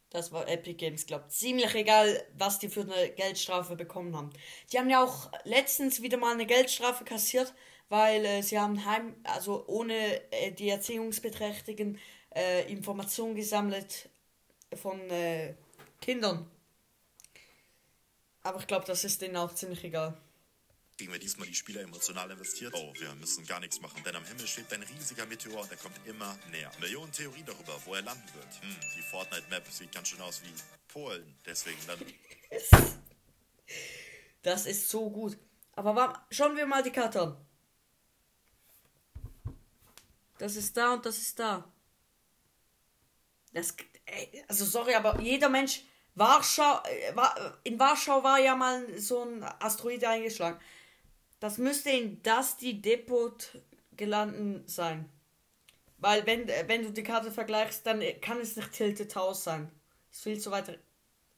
Das 0.10 0.32
war 0.32 0.48
Epic 0.48 0.76
Games, 0.76 1.06
glaubt. 1.06 1.32
Ziemlich 1.32 1.74
egal, 1.76 2.26
was 2.38 2.60
die 2.60 2.70
für 2.70 2.82
eine 2.82 3.12
Geldstrafe 3.12 3.76
bekommen 3.76 4.16
haben. 4.16 4.32
Die 4.72 4.80
haben 4.80 4.90
ja 4.90 5.04
auch 5.04 5.32
letztens 5.44 6.02
wieder 6.02 6.18
mal 6.18 6.34
eine 6.34 6.46
Geldstrafe 6.46 7.04
kassiert, 7.04 7.54
weil 7.90 8.26
äh, 8.26 8.42
sie 8.44 8.60
haben 8.60 8.86
heim, 8.86 9.16
also 9.24 9.66
ohne 9.68 10.32
äh, 10.32 10.52
die 10.52 10.70
Erziehungsbeträchtigen 10.70 12.00
äh, 12.36 12.72
Informationen 12.72 13.36
gesammelt 13.36 14.10
von 14.76 15.00
äh, 15.10 15.56
Kindern. 16.02 16.50
Aber 18.48 18.60
ich 18.62 18.68
glaube, 18.68 18.86
das 18.86 19.04
ist 19.04 19.22
denen 19.22 19.36
auch 19.36 19.54
ziemlich 19.54 19.84
egal. 19.84 20.18
kriegen 20.98 21.12
wir 21.12 21.20
diesmal 21.20 21.48
die 21.48 21.54
Spieler 21.54 21.82
emotional 21.82 22.32
investiert? 22.32 22.74
Oh, 22.74 22.94
wir 22.98 23.14
müssen 23.16 23.46
gar 23.46 23.60
nichts 23.60 23.82
machen, 23.82 24.02
denn 24.06 24.16
am 24.16 24.24
Himmel 24.24 24.48
schwebt 24.48 24.72
ein 24.72 24.84
riesiger 24.84 25.26
Meteor 25.26 25.62
und 25.64 25.70
er 25.70 25.76
kommt 25.78 26.00
immer 26.08 26.38
näher. 26.50 26.72
Millionen 26.80 27.12
Theorien 27.12 27.46
darüber, 27.46 27.78
wo 27.84 27.94
er 27.94 28.04
landen 28.04 28.24
wird. 28.34 28.62
Hm, 28.62 28.76
die 28.96 29.02
Fortnite-Map 29.02 29.68
sieht 29.68 29.92
ganz 29.92 30.08
schön 30.08 30.22
aus 30.22 30.42
wie 30.44 30.54
Polen, 30.88 31.36
deswegen 31.46 31.78
dann 31.88 32.00
Das 34.44 34.66
ist 34.66 34.88
so 34.88 35.10
gut. 35.10 35.38
Aber 35.74 35.94
wa- 35.94 36.26
schauen 36.32 36.56
wir 36.56 36.66
mal 36.66 36.82
die 36.84 36.92
Karte 36.92 37.22
an. 37.22 37.46
Das 40.38 40.56
ist 40.56 40.78
da 40.78 40.94
und 40.94 41.06
das 41.06 41.18
ist 41.18 41.38
da. 41.38 41.70
Das, 43.52 43.76
ey, 44.06 44.46
also 44.48 44.64
sorry, 44.64 44.94
aber 44.96 45.20
jeder 45.20 45.50
Mensch, 45.50 45.82
Warschau, 46.18 46.82
äh, 46.84 47.14
in 47.64 47.80
Warschau 47.80 48.24
war 48.24 48.40
ja 48.40 48.56
mal 48.56 48.98
so 48.98 49.24
ein 49.24 49.44
Asteroid 49.60 50.04
eingeschlagen. 50.04 50.60
Das 51.40 51.58
müsste 51.60 51.92
in 51.92 52.22
das 52.24 52.58
Depot 52.58 53.62
gelandet 53.96 54.70
sein. 54.70 55.10
Weil 56.00 56.26
wenn, 56.26 56.48
äh, 56.50 56.64
wenn 56.68 56.84
du 56.84 56.92
die 56.92 57.04
Karte 57.04 57.32
vergleichst, 57.32 57.86
dann 57.86 58.02
äh, 58.02 58.14
kann 58.14 58.40
es 58.40 58.56
nicht 58.56 58.72
Tilted 58.72 59.16
House 59.16 59.44
sein. 59.44 59.72
Ist 60.12 60.24
viel 60.24 60.40
zu 60.40 60.52
weit 60.52 60.80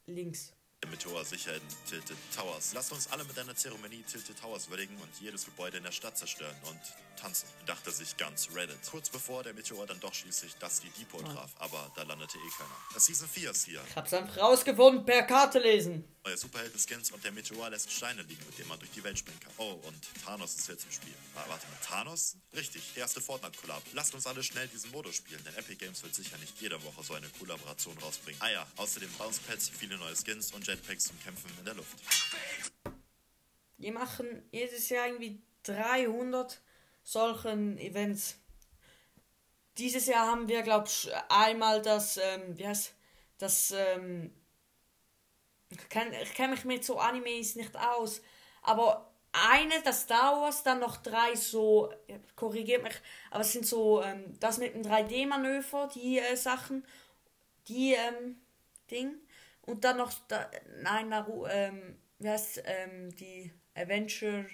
links. 0.06 0.54
Der 0.82 0.90
Meteor 0.90 1.24
sicher 1.26 1.54
in 1.54 1.60
Tilted 1.86 2.16
Towers. 2.34 2.72
Lasst 2.72 2.90
uns 2.92 3.10
alle 3.12 3.22
mit 3.24 3.38
einer 3.38 3.54
Zeremonie 3.54 4.02
Tilted 4.10 4.40
Towers 4.40 4.70
würdigen 4.70 4.96
und 4.96 5.10
jedes 5.20 5.44
Gebäude 5.44 5.76
in 5.76 5.84
der 5.84 5.92
Stadt 5.92 6.16
zerstören 6.16 6.56
und 6.64 6.80
tanzen, 7.20 7.46
dachte 7.66 7.90
sich 7.90 8.16
ganz 8.16 8.48
Reddit. 8.54 8.78
Kurz 8.90 9.10
bevor 9.10 9.42
der 9.42 9.52
Meteor 9.52 9.86
dann 9.86 10.00
doch 10.00 10.14
schließlich 10.14 10.54
das 10.58 10.80
die 10.80 10.88
Depot 10.98 11.22
traf, 11.22 11.50
aber 11.58 11.90
da 11.96 12.02
landete 12.04 12.38
eh 12.38 12.50
keiner. 12.56 12.76
Das 12.94 13.04
Season 13.04 13.28
4 13.28 13.50
ist 13.50 13.64
hier. 13.66 13.82
Ich 13.90 13.96
hab's 13.96 14.14
einfach 14.14 14.38
rausgefunden 14.38 15.04
per 15.04 15.22
Karte 15.24 15.58
lesen. 15.58 16.04
Neue 16.22 16.36
Superhelden-Skins 16.36 17.12
und 17.12 17.24
der 17.24 17.32
Meteor 17.32 17.70
lässt 17.70 17.90
Steine 17.90 18.20
liegen, 18.22 18.44
mit 18.44 18.58
denen 18.58 18.68
man 18.68 18.78
durch 18.78 18.90
die 18.90 19.02
Welt 19.02 19.18
springen 19.18 19.40
kann. 19.40 19.52
Oh, 19.56 19.80
und 19.86 19.96
Thanos 20.22 20.54
ist 20.54 20.68
jetzt 20.68 20.84
im 20.84 20.92
Spiel. 20.92 21.14
Ah, 21.34 21.44
warte 21.48 21.66
mal, 21.66 21.78
Thanos? 21.82 22.36
Richtig, 22.54 22.82
erste 22.94 23.22
Fortnite-Collab. 23.22 23.82
Lasst 23.94 24.14
uns 24.14 24.26
alle 24.26 24.42
schnell 24.42 24.68
diesen 24.68 24.90
Modus 24.90 25.16
spielen, 25.16 25.42
denn 25.44 25.54
Epic 25.54 25.76
Games 25.76 26.02
wird 26.02 26.14
sicher 26.14 26.36
nicht 26.36 26.60
jede 26.60 26.82
Woche 26.84 27.02
so 27.02 27.14
eine 27.14 27.26
Kollaboration 27.38 27.96
rausbringen. 27.98 28.38
Ah 28.42 28.50
ja, 28.50 28.66
außerdem 28.76 29.10
Bounce-Pads, 29.16 29.70
viele 29.70 29.96
neue 29.96 30.14
Skins 30.14 30.52
und 30.52 30.66
Jetpacks 30.66 31.04
zum 31.04 31.18
Kämpfen 31.22 31.50
in 31.58 31.64
der 31.64 31.74
Luft. 31.74 31.96
Die 33.78 33.90
machen 33.90 34.42
jedes 34.52 34.90
Jahr 34.90 35.06
irgendwie 35.06 35.40
300 35.62 36.60
solchen 37.02 37.78
Events. 37.78 38.36
Dieses 39.78 40.06
Jahr 40.06 40.26
haben 40.26 40.48
wir, 40.48 40.60
glaube 40.60 40.86
ich, 40.86 41.10
einmal 41.30 41.80
das, 41.80 42.18
ähm, 42.18 42.58
wie 42.58 42.66
heißt 42.66 42.92
das, 43.38 43.70
ähm, 43.70 44.34
ich 45.70 45.88
kenne 45.88 46.22
ich 46.22 46.34
kenn 46.34 46.50
mich 46.50 46.64
mit 46.64 46.84
so 46.84 46.98
Animes 46.98 47.56
nicht 47.56 47.76
aus, 47.76 48.22
aber 48.62 49.10
eine, 49.32 49.80
das 49.82 50.02
Star 50.02 50.40
Wars, 50.40 50.62
dann 50.62 50.80
noch 50.80 50.96
drei 50.96 51.34
so, 51.36 51.92
korrigiert 52.34 52.82
mich, 52.82 52.94
aber 53.30 53.42
es 53.42 53.52
sind 53.52 53.66
so, 53.66 54.02
ähm, 54.02 54.38
das 54.40 54.58
mit 54.58 54.74
dem 54.74 54.82
3D-Manöver, 54.82 55.88
die 55.94 56.18
äh, 56.18 56.36
Sachen, 56.36 56.84
die, 57.68 57.94
ähm, 57.94 58.40
Ding, 58.90 59.14
und 59.62 59.84
dann 59.84 59.98
noch, 59.98 60.12
da, 60.26 60.50
nein, 60.82 61.10
Naru, 61.10 61.46
ähm, 61.46 61.96
wie 62.18 62.28
heißt, 62.28 62.62
ähm, 62.64 63.14
die 63.16 63.52
Adventure, 63.74 64.46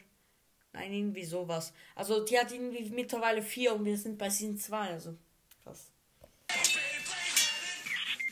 nein, 0.72 0.92
irgendwie 0.92 1.24
sowas. 1.24 1.72
Also, 1.94 2.24
die 2.24 2.38
hat 2.38 2.52
irgendwie 2.52 2.90
mittlerweile 2.90 3.42
vier 3.42 3.74
und 3.74 3.84
wir 3.84 3.96
sind 3.96 4.18
bei 4.18 4.28
Season 4.28 4.58
2, 4.58 4.90
also, 4.90 5.16
krass. 5.64 5.90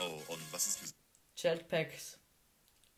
Oh, 0.00 0.32
und 0.32 0.52
was 0.52 0.66
ist 0.66 0.94
Jetpacks, 1.36 2.18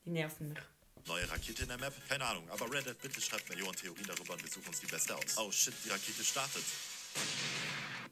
die 0.07 0.11
nerven 0.11 0.49
mich. 0.49 0.59
neue 1.07 1.29
Rakete 1.31 1.63
in 1.63 1.69
der 1.69 1.79
Map? 1.79 1.93
Keine 2.09 2.25
Ahnung, 2.25 2.49
aber 2.51 2.73
Reddit, 2.73 3.01
bitte 3.03 3.21
schreibt 3.21 3.49
Millionen 3.49 3.77
Theorien 3.77 4.07
darüber 4.07 4.33
und 4.35 4.43
wir 4.43 4.51
suchen 4.51 4.69
uns 4.69 4.81
die 4.81 4.87
beste 4.87 5.15
aus. 5.15 5.37
Oh 5.37 5.51
shit, 5.53 5.75
die 5.85 5.91
Rakete 5.91 6.25
startet. 6.25 6.65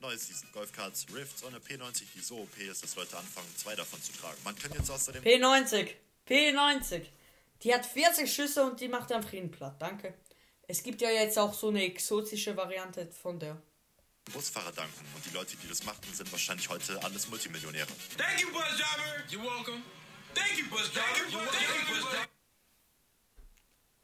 Neues 0.00 0.26
Season, 0.26 0.48
Golfcards, 0.52 1.06
Rifts 1.14 1.42
und 1.42 1.54
eine 1.54 1.64
P90, 1.64 2.02
die 2.14 2.20
so 2.20 2.38
OP 2.38 2.58
ist, 2.58 2.82
dass 2.82 2.96
Leute 2.96 3.16
anfangen, 3.16 3.48
zwei 3.56 3.74
davon 3.74 4.02
zu 4.02 4.12
tragen. 4.12 4.36
Man 4.44 4.56
kann 4.56 4.72
jetzt 4.72 4.90
außerdem 4.90 5.22
P90, 5.22 5.88
P90. 6.28 7.02
Die 7.62 7.72
hat 7.72 7.86
40 7.86 8.32
Schüsse 8.32 8.64
und 8.64 8.80
die 8.80 8.88
macht 8.88 9.10
einfach 9.12 9.32
ihn 9.32 9.50
platt, 9.50 9.76
danke. 9.80 10.14
Es 10.66 10.82
gibt 10.82 11.00
ja 11.00 11.10
jetzt 11.10 11.38
auch 11.38 11.54
so 11.54 11.68
eine 11.68 11.82
exotische 11.84 12.56
Variante 12.56 13.06
von 13.22 13.38
der. 13.38 13.60
Busfahrer 14.32 14.72
danken 14.72 15.04
und 15.14 15.24
die 15.26 15.30
Leute, 15.34 15.54
die 15.56 15.68
das 15.68 15.84
machten, 15.84 16.12
sind 16.14 16.30
wahrscheinlich 16.32 16.68
heute 16.70 17.02
alles 17.02 17.28
Multimillionäre. 17.28 17.86
Thank 18.16 18.40
you, 18.40 18.50
Bus 18.52 18.62
Driver. 18.78 19.22
You're 19.28 19.42
welcome. 19.42 19.82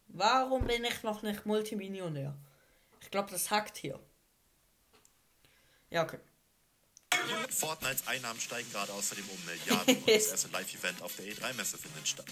Warum 0.09 0.67
bin 0.67 0.85
ich 0.85 1.03
noch 1.03 1.23
nicht 1.23 1.47
Multimillionär? 1.47 2.37
Ich 3.01 3.11
glaube, 3.11 3.31
das 3.31 3.51
hackt 3.51 3.79
hier. 3.79 3.99
Ja, 5.91 6.03
okay. 6.03 6.19
Fortnites 7.51 8.07
Einnahmen 8.07 8.41
steigen 8.41 8.71
gerade 8.71 8.93
außerdem 8.93 9.25
um 9.29 9.45
Milliarden 9.45 9.97
und 9.97 10.09
das 10.09 10.27
erste 10.31 10.49
Live-Event 10.49 11.03
auf 11.03 11.17
der 11.17 11.27
E3-Messe 11.27 11.79
findet 11.79 12.07
statt. 12.07 12.27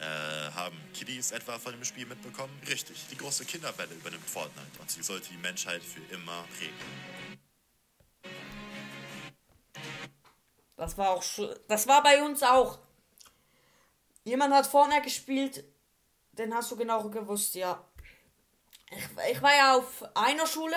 Äh, 0.00 0.50
haben 0.52 0.76
Kiddies 0.92 1.30
etwa 1.30 1.58
von 1.58 1.72
dem 1.72 1.84
Spiel 1.84 2.06
mitbekommen? 2.06 2.52
Richtig, 2.68 2.96
die 3.10 3.16
große 3.16 3.44
Kinderwelle 3.44 3.94
übernimmt 3.94 4.28
Fortnite 4.28 4.80
und 4.80 4.90
sie 4.90 5.02
sollte 5.02 5.28
die 5.30 5.38
Menschheit 5.38 5.82
für 5.82 6.02
immer 6.14 6.44
prägen. 6.58 6.74
Das 10.76 10.96
war 10.98 11.10
auch 11.10 11.22
Das 11.68 11.86
war 11.88 12.02
bei 12.02 12.22
uns 12.22 12.42
auch. 12.42 12.78
Jemand 14.24 14.52
hat 14.54 14.66
vorne 14.66 15.00
gespielt, 15.02 15.64
den 16.32 16.52
hast 16.54 16.70
du 16.70 16.76
genau 16.76 17.08
gewusst, 17.08 17.54
ja. 17.54 17.82
Ich, 18.90 19.32
ich 19.32 19.42
war 19.42 19.54
ja 19.56 19.76
auf 19.76 20.04
einer 20.16 20.46
Schule. 20.46 20.76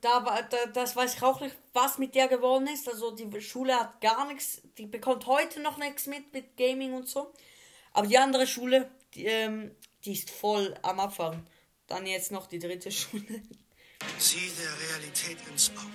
da, 0.00 0.24
war- 0.24 0.42
da, 0.44 0.66
das 0.66 0.96
weiß 0.96 1.14
ich 1.16 1.22
auch 1.22 1.40
nicht, 1.40 1.54
was 1.72 1.98
mit 1.98 2.14
der 2.14 2.28
geworden 2.28 2.66
ist. 2.66 2.88
Also 2.88 3.10
die 3.12 3.40
Schule 3.40 3.78
hat 3.78 4.00
gar 4.00 4.26
nichts, 4.26 4.62
die 4.78 4.86
bekommt 4.86 5.26
heute 5.26 5.60
noch 5.60 5.76
nichts 5.76 6.06
mit, 6.06 6.32
mit 6.32 6.56
Gaming 6.56 6.94
und 6.94 7.08
so. 7.08 7.32
Aber 7.92 8.06
die 8.06 8.18
andere 8.18 8.46
Schule, 8.46 8.90
die, 9.14 9.26
ähm, 9.26 9.76
die 10.04 10.12
ist 10.14 10.30
voll 10.30 10.74
am 10.82 10.98
Abfahren. 11.00 11.46
Dann 11.86 12.06
jetzt 12.06 12.32
noch 12.32 12.46
die 12.46 12.58
dritte 12.58 12.90
Schule. 13.00 13.42
Sieh 14.18 14.50
der 14.58 14.88
Realität 14.88 15.38
ins 15.48 15.70
Auge. 15.70 15.90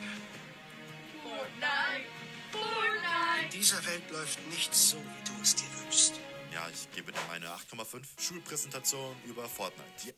In 3.43 3.50
dieser 3.51 3.85
Welt 3.85 4.09
läuft 4.12 4.39
nichts 4.47 4.89
so, 4.89 4.97
wie 4.97 5.24
du 5.24 5.41
es 5.41 5.55
dir 5.55 5.67
wünschst. 5.81 6.19
Ja, 6.53 6.67
ich 6.69 6.91
gebe 6.91 7.12
dir 7.12 7.19
meine 7.27 7.47
8,5 7.47 8.03
Schulpräsentation 8.19 9.15
über 9.25 9.47
Fortnite. 9.47 9.85
Die 10.03 10.13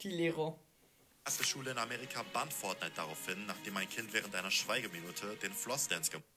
Die 0.00 0.08
Lehrer. 0.10 0.58
erste 1.24 1.44
Schule 1.44 1.70
in 1.70 1.78
Amerika 1.78 2.22
bannt 2.32 2.52
Fortnite 2.52 2.92
daraufhin, 2.94 3.46
nachdem 3.46 3.76
ein 3.76 3.88
Kind 3.88 4.12
während 4.12 4.34
einer 4.34 4.50
Schweigeminute 4.50 5.36
den 5.36 5.52
Flossdance 5.52 6.10
gemacht 6.10 6.28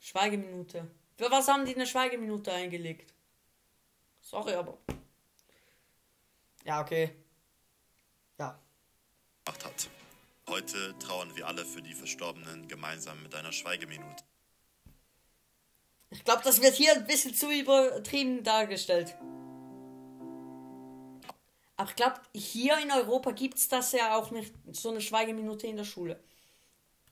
Schweigeminute. 0.00 0.90
Für 1.16 1.30
was 1.30 1.46
haben 1.46 1.64
die 1.64 1.74
eine 1.74 1.86
Schweigeminute 1.86 2.52
eingelegt? 2.52 3.14
Sorry, 4.20 4.54
aber. 4.54 4.78
Ja, 6.64 6.80
okay. 6.80 7.14
Ja. 8.38 8.58
hat. 9.46 9.88
Heute 10.52 10.94
trauern 10.98 11.34
wir 11.34 11.46
alle 11.46 11.64
für 11.64 11.80
die 11.80 11.94
Verstorbenen 11.94 12.68
gemeinsam 12.68 13.22
mit 13.22 13.34
einer 13.34 13.52
Schweigeminute. 13.52 14.22
Ich 16.10 16.22
glaube, 16.26 16.42
das 16.44 16.60
wird 16.60 16.74
hier 16.74 16.92
ein 16.92 17.06
bisschen 17.06 17.34
zu 17.34 17.50
übertrieben 17.50 18.44
dargestellt. 18.44 19.16
Aber 21.78 21.88
ich 21.88 21.96
glaube, 21.96 22.20
hier 22.34 22.76
in 22.82 22.92
Europa 22.92 23.30
gibt 23.30 23.56
es 23.56 23.68
das 23.68 23.92
ja 23.92 24.14
auch 24.14 24.30
nicht, 24.30 24.52
so 24.72 24.90
eine 24.90 25.00
Schweigeminute 25.00 25.66
in 25.66 25.78
der 25.78 25.84
Schule. 25.84 26.22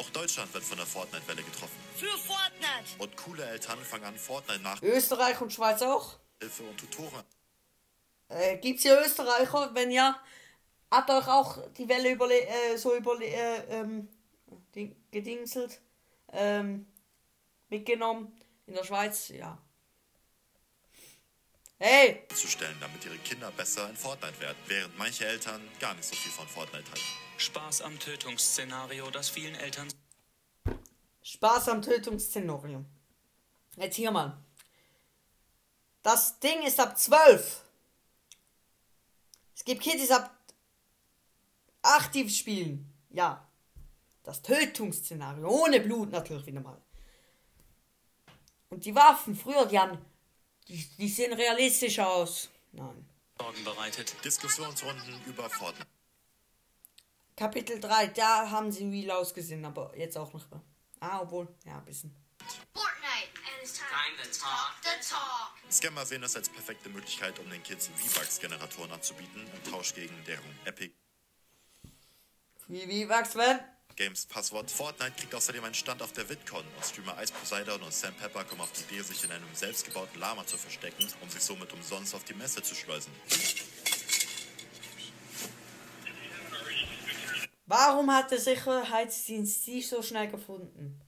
Auch 0.03 0.11
Deutschland 0.11 0.53
wird 0.53 0.65
von 0.65 0.77
der 0.77 0.87
Fortnite-Welle 0.87 1.43
getroffen. 1.43 1.79
Für 1.97 2.19
Fortnite. 2.19 2.99
Und 2.99 3.17
coole 3.17 3.47
Eltern 3.47 3.79
fangen 3.79 4.05
an, 4.05 4.17
Fortnite 4.19 4.61
nach 4.61 4.83
Österreich 4.83 5.41
und 5.41 5.51
Schweiz 5.51 5.81
auch. 5.81 6.19
Hilfe 6.41 6.65
und 6.65 6.77
Tutoren 6.77 7.25
Äh, 8.29 8.59
gibt's 8.59 8.83
hier 8.83 9.01
Österreicher? 9.01 9.71
Wenn 9.73 9.91
ja, 9.91 10.21
hat 10.91 11.11
euch 11.11 11.29
auch 11.29 11.59
die 11.73 11.89
Welle 11.89 12.11
überle 12.13 12.47
äh, 12.47 12.77
so 12.77 12.95
überle 12.97 13.25
äh, 13.25 13.81
ähm, 13.81 14.09
ding- 14.75 14.97
gedingselt, 15.11 15.81
ähm, 16.33 16.87
mitgenommen. 17.69 18.37
In 18.67 18.75
der 18.75 18.85
Schweiz, 18.85 19.29
ja. 19.29 19.59
Hey! 21.79 22.27
zu 22.35 22.47
stellen, 22.47 22.77
damit 22.79 23.05
ihre 23.07 23.17
Kinder 23.19 23.51
besser 23.53 23.89
in 23.89 23.97
Fortnite 23.97 24.39
werden, 24.41 24.59
während 24.67 24.99
manche 24.99 25.25
Eltern 25.27 25.67
gar 25.81 25.95
nicht 25.95 26.05
so 26.05 26.15
viel 26.15 26.31
von 26.31 26.47
Fortnite 26.47 26.85
halten. 26.85 27.01
Spaß 27.39 27.81
am 27.83 27.99
Tötungsszenario, 27.99 29.11
das 29.11 29.31
vielen 29.31 29.55
Eltern 29.55 29.89
Spaß 31.23 31.69
am 31.69 31.81
Tötungsszenario. 31.81 32.85
Jetzt 33.77 33.97
hier 33.97 34.11
mal. 34.11 34.37
Das 36.03 36.39
Ding 36.41 36.63
ist 36.63 36.81
ab 36.81 36.99
12. 36.99 37.63
Es 39.55 39.65
gibt 39.65 39.83
Kids 39.83 40.11
ab 40.11 40.40
8, 41.83 42.15
die 42.15 42.29
spielen. 42.29 42.93
Ja. 43.11 43.47
Das 44.23 44.43
Tötungsszenario. 44.43 45.49
Ohne 45.49 45.81
Blut 45.81 46.11
natürlich 46.11 46.47
wieder 46.47 46.61
mal. 46.61 46.81
Und 48.69 48.85
die 48.85 48.95
Waffen 48.95 49.35
früher, 49.35 49.67
die 49.67 49.79
haben. 49.79 49.99
Die, 50.69 50.85
die 50.99 51.09
sehen 51.09 51.33
realistisch 51.33 51.99
aus. 51.99 52.49
Nein. 52.73 53.09
Sorgen 53.39 53.65
bereitet. 53.65 54.15
Diskussionsrunden 54.25 55.21
über 55.27 55.49
Fortnite. 55.51 55.89
Kapitel 57.35 57.81
3, 57.81 58.09
da 58.09 58.51
haben 58.51 58.71
sie 58.71 58.87
real 58.89 59.19
ausgesehen, 59.19 59.65
aber 59.65 59.97
jetzt 59.97 60.17
auch 60.19 60.33
nicht 60.35 60.51
mehr. 60.51 60.61
Ah, 61.01 61.21
obwohl, 61.23 61.49
ja, 61.65 61.79
ein 61.79 61.85
bisschen. 61.87 62.15
Fortnite. 62.75 63.33
And 63.47 63.63
it's 63.63 63.79
time, 63.79 64.17
to 64.23 64.29
talk 64.39 64.75
the 64.83 65.09
talk. 65.09 65.73
Scammer 65.73 66.05
sehen 66.05 66.23
es 66.23 66.37
als 66.37 66.51
perfekte 66.51 66.91
Möglichkeit, 66.91 67.39
um 67.39 67.49
den 67.49 67.63
Kids 67.63 67.89
V-Bucks-Generatoren 67.89 68.93
anzubieten, 68.93 69.47
im 69.55 69.73
Tausch 69.73 69.95
gegen 69.95 70.15
deren 70.27 70.59
Epic 70.67 70.93
Wie, 72.71 72.89
wie 72.89 73.09
wächst 73.09 73.35
wenn? 73.35 73.59
Games 73.97 74.27
Passwort. 74.27 74.71
Fortnite 74.71 75.13
kriegt 75.17 75.35
außerdem 75.35 75.65
einen 75.65 75.75
Stand 75.75 76.01
auf 76.03 76.13
der 76.13 76.29
VidCon 76.29 76.65
und 76.77 76.85
Streamer 76.87 77.21
Ice 77.21 77.33
Poseidon 77.33 77.83
und 77.83 77.93
Sam 77.93 78.15
Pepper 78.15 78.45
kommen 78.45 78.61
auf 78.61 78.71
die 78.71 78.95
Idee, 78.95 79.03
sich 79.03 79.25
in 79.25 79.33
einem 79.33 79.53
selbstgebauten 79.53 80.21
Lama 80.21 80.47
zu 80.47 80.57
verstecken, 80.57 81.05
um 81.21 81.29
sich 81.29 81.43
somit 81.43 81.73
umsonst 81.73 82.15
auf 82.15 82.23
die 82.23 82.35
Messe 82.35 82.63
zu 82.63 82.77
schleusen. 82.77 83.13
Warum 87.67 88.13
hat 88.13 88.31
der 88.31 88.39
Sicherheitsdienst 88.39 89.65
sie 89.65 89.83
so 89.83 90.01
schnell 90.01 90.29
gefunden? 90.29 91.01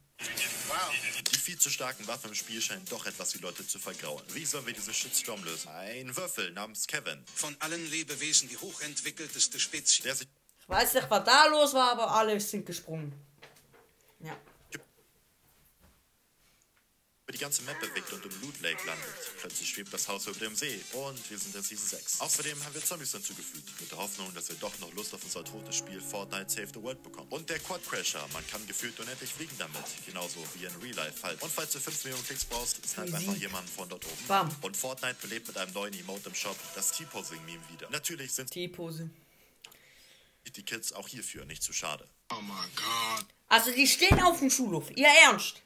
Die 1.32 1.38
viel 1.38 1.58
zu 1.58 1.70
starken 1.70 2.08
Waffen 2.08 2.30
im 2.30 2.34
Spiel 2.34 2.60
scheinen 2.60 2.84
doch 2.86 3.06
etwas 3.06 3.30
die 3.30 3.38
Leute 3.38 3.64
zu 3.64 3.78
vergrauen. 3.78 4.24
Wie 4.32 4.44
sollen 4.44 4.66
wir 4.66 4.74
diesen 4.74 4.94
Shitstorm 4.94 5.44
lösen? 5.44 5.68
Ein 5.68 6.16
Würfel 6.16 6.50
namens 6.50 6.88
Kevin, 6.88 7.22
Von 7.36 7.54
allen 7.60 7.88
Lebewesen 7.88 8.48
die 8.48 8.56
hochentwickelteste 8.56 9.60
Spezies. 9.60 10.26
Weiß 10.72 10.94
nicht, 10.94 11.10
was 11.10 11.24
da 11.24 11.46
los 11.46 11.74
war, 11.74 11.92
aber 11.92 12.10
alle 12.10 12.40
sind 12.40 12.66
gesprungen. 12.66 13.12
Ja. 14.20 14.36
über 17.24 17.38
die 17.38 17.38
ganze 17.38 17.62
Map 17.62 17.80
bewegt 17.80 18.12
und 18.12 18.24
im 18.26 18.40
Loot 18.42 18.60
Lake 18.60 18.84
landet. 18.86 19.08
Plötzlich 19.40 19.68
schwebt 19.68 19.92
das 19.92 20.06
Haus 20.08 20.26
über 20.26 20.38
dem 20.38 20.54
See 20.54 20.80
und 20.92 21.30
wir 21.30 21.38
sind 21.38 21.54
in 21.54 21.62
Season 21.62 21.86
6. 21.88 22.20
Außerdem 22.20 22.62
haben 22.64 22.74
wir 22.74 22.84
Zombies 22.84 23.12
hinzugefügt, 23.12 23.80
mit 23.80 23.90
der 23.90 23.98
Hoffnung, 23.98 24.32
dass 24.34 24.48
wir 24.48 24.56
doch 24.56 24.76
noch 24.80 24.92
Lust 24.92 25.14
auf 25.14 25.24
unser 25.24 25.42
totes 25.44 25.76
Spiel 25.76 26.00
Fortnite 26.00 26.50
Save 26.50 26.68
the 26.74 26.82
World 26.82 27.02
bekommen. 27.02 27.28
Und 27.30 27.48
der 27.48 27.58
Quad 27.60 27.82
Crasher, 27.88 28.26
man 28.32 28.46
kann 28.48 28.66
gefühlt 28.66 28.98
unendlich 29.00 29.32
fliegen 29.32 29.54
damit, 29.58 29.82
genauso 30.04 30.40
wie 30.54 30.64
in 30.64 30.74
Real 30.82 30.94
Life 31.06 31.22
halt. 31.22 31.42
Und 31.42 31.50
falls 31.50 31.72
du 31.72 31.80
5 31.80 32.04
Millionen 32.04 32.24
Klicks 32.26 32.44
brauchst, 32.44 32.86
snipe 32.86 33.08
Easy. 33.08 33.16
einfach 33.16 33.36
jemanden 33.40 33.68
von 33.68 33.88
dort 33.88 34.04
oben. 34.04 34.26
Bam. 34.28 34.56
Und 34.60 34.76
Fortnite 34.76 35.16
belebt 35.22 35.48
mit 35.48 35.56
einem 35.56 35.72
neuen 35.72 35.94
Emote 35.94 36.28
im 36.28 36.34
Shop, 36.34 36.56
das 36.74 36.92
T-Posing-Meme 36.92 37.62
wieder. 37.70 37.88
Natürlich 37.90 38.32
sind 38.32 38.50
T-Pose. 38.50 39.08
Die 40.50 40.64
Kids 40.64 40.92
auch 40.92 41.08
hierfür 41.08 41.44
nicht 41.44 41.62
zu 41.62 41.72
schade. 41.72 42.08
Also 43.48 43.70
die 43.70 43.86
stehen 43.86 44.20
auf 44.22 44.38
dem 44.38 44.50
Schulhof. 44.50 44.90
Ihr 44.96 45.08
Ernst? 45.24 45.62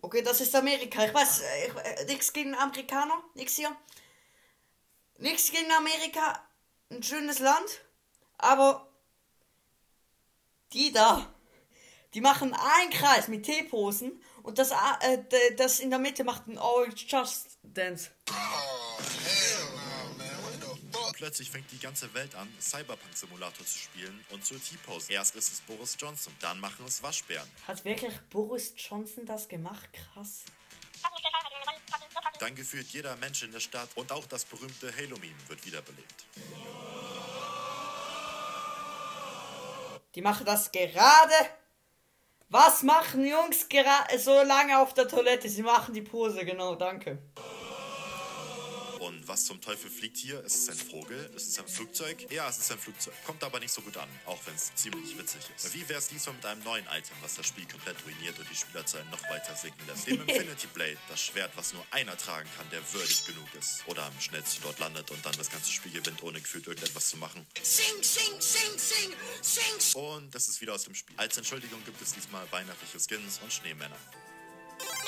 Okay, 0.00 0.22
das 0.22 0.40
ist 0.40 0.54
Amerika. 0.54 1.04
Ich 1.04 1.14
weiß, 1.14 1.42
ich, 1.66 2.06
nichts 2.06 2.32
gegen 2.32 2.54
Amerikaner. 2.54 3.22
Nix 3.34 3.56
hier. 3.56 3.74
Nichts 5.18 5.50
gegen 5.50 5.70
Amerika. 5.72 6.46
Ein 6.90 7.02
schönes 7.02 7.38
Land. 7.40 7.80
Aber 8.38 8.88
die 10.72 10.92
da, 10.92 11.34
die 12.14 12.20
machen 12.20 12.54
einen 12.54 12.90
Kreis 12.90 13.28
mit 13.28 13.44
T-Posen 13.44 14.22
und 14.42 14.58
das, 14.58 14.70
äh, 14.70 15.54
das 15.56 15.80
in 15.80 15.90
der 15.90 15.98
Mitte 15.98 16.24
macht 16.24 16.46
ein 16.46 16.58
Orange 16.58 17.06
Just 17.08 17.58
Dance. 17.62 18.10
Plötzlich 21.16 21.50
fängt 21.50 21.72
die 21.72 21.78
ganze 21.78 22.12
Welt 22.12 22.34
an, 22.34 22.46
Cyberpunk 22.60 23.16
Simulator 23.16 23.64
zu 23.64 23.78
spielen 23.78 24.22
und 24.30 24.44
zu 24.44 24.54
T-Pose. 24.58 25.10
Erst 25.14 25.34
ist 25.34 25.50
es 25.50 25.60
Boris 25.62 25.96
Johnson, 25.98 26.30
dann 26.40 26.60
machen 26.60 26.84
es 26.86 27.02
Waschbären. 27.02 27.48
Hat 27.66 27.82
wirklich 27.86 28.12
Boris 28.28 28.74
Johnson 28.76 29.24
das 29.24 29.48
gemacht? 29.48 29.88
Krass. 29.94 30.44
Dann 32.38 32.54
gefühlt 32.54 32.86
jeder 32.88 33.16
Mensch 33.16 33.42
in 33.42 33.50
der 33.50 33.60
Stadt 33.60 33.88
und 33.94 34.12
auch 34.12 34.26
das 34.26 34.44
berühmte 34.44 34.94
Halo-Meme 34.94 35.48
wird 35.48 35.64
wiederbelebt. 35.64 36.26
Die 40.14 40.20
machen 40.20 40.44
das 40.44 40.70
gerade. 40.70 41.34
Was 42.50 42.82
machen 42.82 43.24
Jungs 43.24 43.70
gerade 43.70 44.18
so 44.18 44.42
lange 44.42 44.78
auf 44.78 44.92
der 44.92 45.08
Toilette? 45.08 45.48
Sie 45.48 45.62
machen 45.62 45.94
die 45.94 46.02
Pose, 46.02 46.44
genau, 46.44 46.74
danke. 46.74 47.18
Und 49.00 49.26
was 49.28 49.44
zum 49.44 49.60
Teufel 49.60 49.90
fliegt 49.90 50.16
hier? 50.16 50.42
Ist 50.44 50.56
es 50.56 50.68
ein 50.68 50.76
Vogel? 50.76 51.30
Ist 51.34 51.48
es 51.48 51.58
ein 51.58 51.66
Flugzeug? 51.66 52.30
Ja, 52.30 52.48
es 52.48 52.58
ist 52.58 52.72
ein 52.72 52.78
Flugzeug. 52.78 53.14
Kommt 53.24 53.42
aber 53.44 53.60
nicht 53.60 53.72
so 53.72 53.80
gut 53.82 53.96
an, 53.96 54.08
auch 54.24 54.38
wenn 54.46 54.54
es 54.54 54.74
ziemlich 54.74 55.16
witzig 55.18 55.40
ist. 55.54 55.74
Wie 55.74 55.88
wäre 55.88 55.98
es 55.98 56.08
diesmal 56.08 56.34
mit 56.34 56.46
einem 56.46 56.62
neuen 56.62 56.84
Item, 56.86 57.16
was 57.20 57.34
das 57.34 57.46
Spiel 57.46 57.66
komplett 57.66 57.96
ruiniert 58.04 58.38
und 58.38 58.48
die 58.50 58.54
Spielerzahlen 58.54 59.08
noch 59.10 59.22
weiter 59.24 59.54
sinken 59.54 59.86
lässt? 59.86 60.06
Dem 60.06 60.20
Infinity 60.28 60.66
Blade, 60.68 60.98
das 61.08 61.20
Schwert, 61.22 61.52
was 61.56 61.72
nur 61.72 61.84
einer 61.90 62.16
tragen 62.16 62.48
kann, 62.56 62.68
der 62.70 62.80
würdig 62.92 63.26
genug 63.26 63.46
ist. 63.58 63.82
Oder 63.86 64.04
am 64.04 64.20
schnellsten 64.20 64.62
dort 64.62 64.78
landet 64.78 65.10
und 65.10 65.24
dann 65.24 65.36
das 65.36 65.50
ganze 65.50 65.70
Spiel 65.70 65.92
gewinnt, 65.92 66.22
ohne 66.22 66.40
gefühlt 66.40 66.66
irgendetwas 66.66 67.10
zu 67.10 67.16
machen. 67.16 67.46
Sing, 67.62 68.02
sing, 68.02 68.40
sing, 68.40 68.78
sing, 68.78 69.12
sing. 69.42 70.02
Und 70.02 70.34
das 70.34 70.48
ist 70.48 70.60
wieder 70.60 70.74
aus 70.74 70.84
dem 70.84 70.94
Spiel. 70.94 71.16
Als 71.18 71.36
Entschuldigung 71.36 71.84
gibt 71.84 72.00
es 72.00 72.14
diesmal 72.14 72.50
weihnachtliche 72.50 72.98
Skins 72.98 73.40
und 73.42 73.52
Schneemänner. 73.52 73.96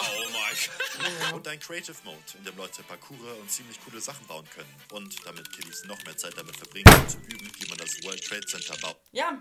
Oh 0.00 0.28
my. 0.30 1.32
Und 1.34 1.46
ein 1.48 1.60
Creative 1.60 1.96
Mode, 2.04 2.18
in 2.36 2.44
dem 2.44 2.56
Leute 2.56 2.82
Parcours 2.82 3.18
und 3.40 3.50
ziemlich 3.50 3.78
coole 3.84 4.00
Sachen 4.00 4.26
bauen 4.26 4.48
können. 4.54 4.72
Und 4.92 5.14
damit 5.26 5.50
Kiddies 5.52 5.84
noch 5.84 6.02
mehr 6.04 6.16
Zeit 6.16 6.36
damit 6.36 6.56
verbringen, 6.56 6.86
zu 7.08 7.18
üben, 7.18 7.50
wie 7.58 7.68
man 7.68 7.78
das 7.78 8.02
World 8.04 8.24
Trade 8.24 8.46
Center 8.46 8.76
baut, 8.80 8.98
Ja. 9.12 9.40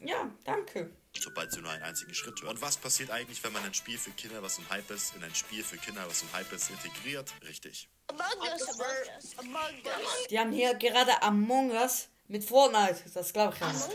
Ja, 0.00 0.30
danke. 0.44 0.90
sobald 1.18 1.50
sie 1.50 1.60
nur 1.60 1.72
einen 1.72 1.82
einzigen 1.82 2.14
Schritt 2.14 2.40
hören. 2.40 2.54
Und 2.54 2.62
was 2.62 2.76
passiert 2.76 3.10
eigentlich, 3.10 3.42
wenn 3.42 3.52
man 3.52 3.64
ein 3.64 3.74
Spiel 3.74 3.98
für 3.98 4.12
Kinder, 4.12 4.40
was 4.42 4.58
im 4.58 4.68
Hype 4.70 4.88
ist, 4.92 5.16
in 5.16 5.24
ein 5.24 5.34
Spiel 5.34 5.64
für 5.64 5.76
Kinder, 5.76 6.06
was 6.08 6.22
im 6.22 6.32
Hype 6.32 6.52
ist, 6.52 6.70
integriert? 6.70 7.32
Richtig. 7.44 7.88
Among 8.06 8.48
Us. 8.48 9.36
Among 9.38 9.60
Us. 9.84 10.26
Die 10.30 10.38
haben 10.38 10.52
hier 10.52 10.74
gerade 10.74 11.20
Among 11.22 11.72
Us 11.72 12.08
Mit 12.30 12.44
Fortnite, 12.44 13.02
das 13.14 13.32
glaube 13.32 13.54
ich 13.54 13.60
nicht. 13.62 13.88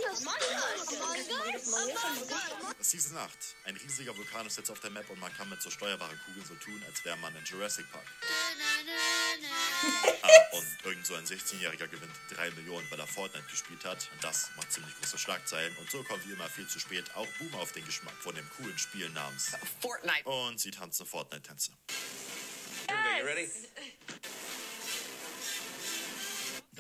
Season 2.80 3.16
8. 3.16 3.32
Ein 3.66 3.78
riesiger 3.78 4.18
Vulkan 4.18 4.48
ist 4.48 4.58
jetzt 4.58 4.72
auf 4.72 4.80
der 4.80 4.90
Map 4.90 5.08
und 5.12 5.20
man 5.20 5.32
kann 5.38 5.48
mit 5.50 5.62
so 5.62 5.70
steuerbaren 5.70 6.20
Kugeln 6.26 6.46
so 6.46 6.56
tun, 6.56 6.84
als 6.88 7.06
wäre 7.06 7.16
man 7.18 7.36
in 7.36 7.44
Jurassic 7.46 7.90
Park. 7.92 8.06
Ah, 10.22 10.56
und 10.58 10.66
irgend 10.86 11.06
so 11.06 11.16
ein 11.16 11.26
16-Jähriger 11.26 11.88
gewinnt 11.88 12.14
3 12.30 12.52
Millionen, 12.52 12.90
weil 12.90 13.00
er 13.00 13.08
Fortnite 13.08 13.46
gespielt 13.50 13.84
hat. 13.84 14.10
Und 14.14 14.24
das 14.24 14.50
macht 14.56 14.72
ziemlich 14.72 14.96
große 14.98 15.18
Schlagzeilen. 15.18 15.76
Und 15.78 15.92
so 15.92 16.02
kommt 16.04 16.26
wie 16.26 16.32
immer 16.32 16.48
viel 16.48 16.66
zu 16.68 16.80
spät 16.80 17.04
auch 17.16 17.28
Boom 17.40 17.54
auf 17.56 17.74
den 17.74 17.84
Geschmack 17.86 18.16
von 18.22 18.34
dem 18.34 18.50
coolen 18.52 18.78
Spiel 18.78 19.10
namens 19.10 19.52
Fortnite. 19.82 20.24
Und 20.24 20.62
sie 20.62 20.72
tanzen 20.72 21.06
Fortnite-Tänze. 21.06 21.74
Ready? 23.24 23.50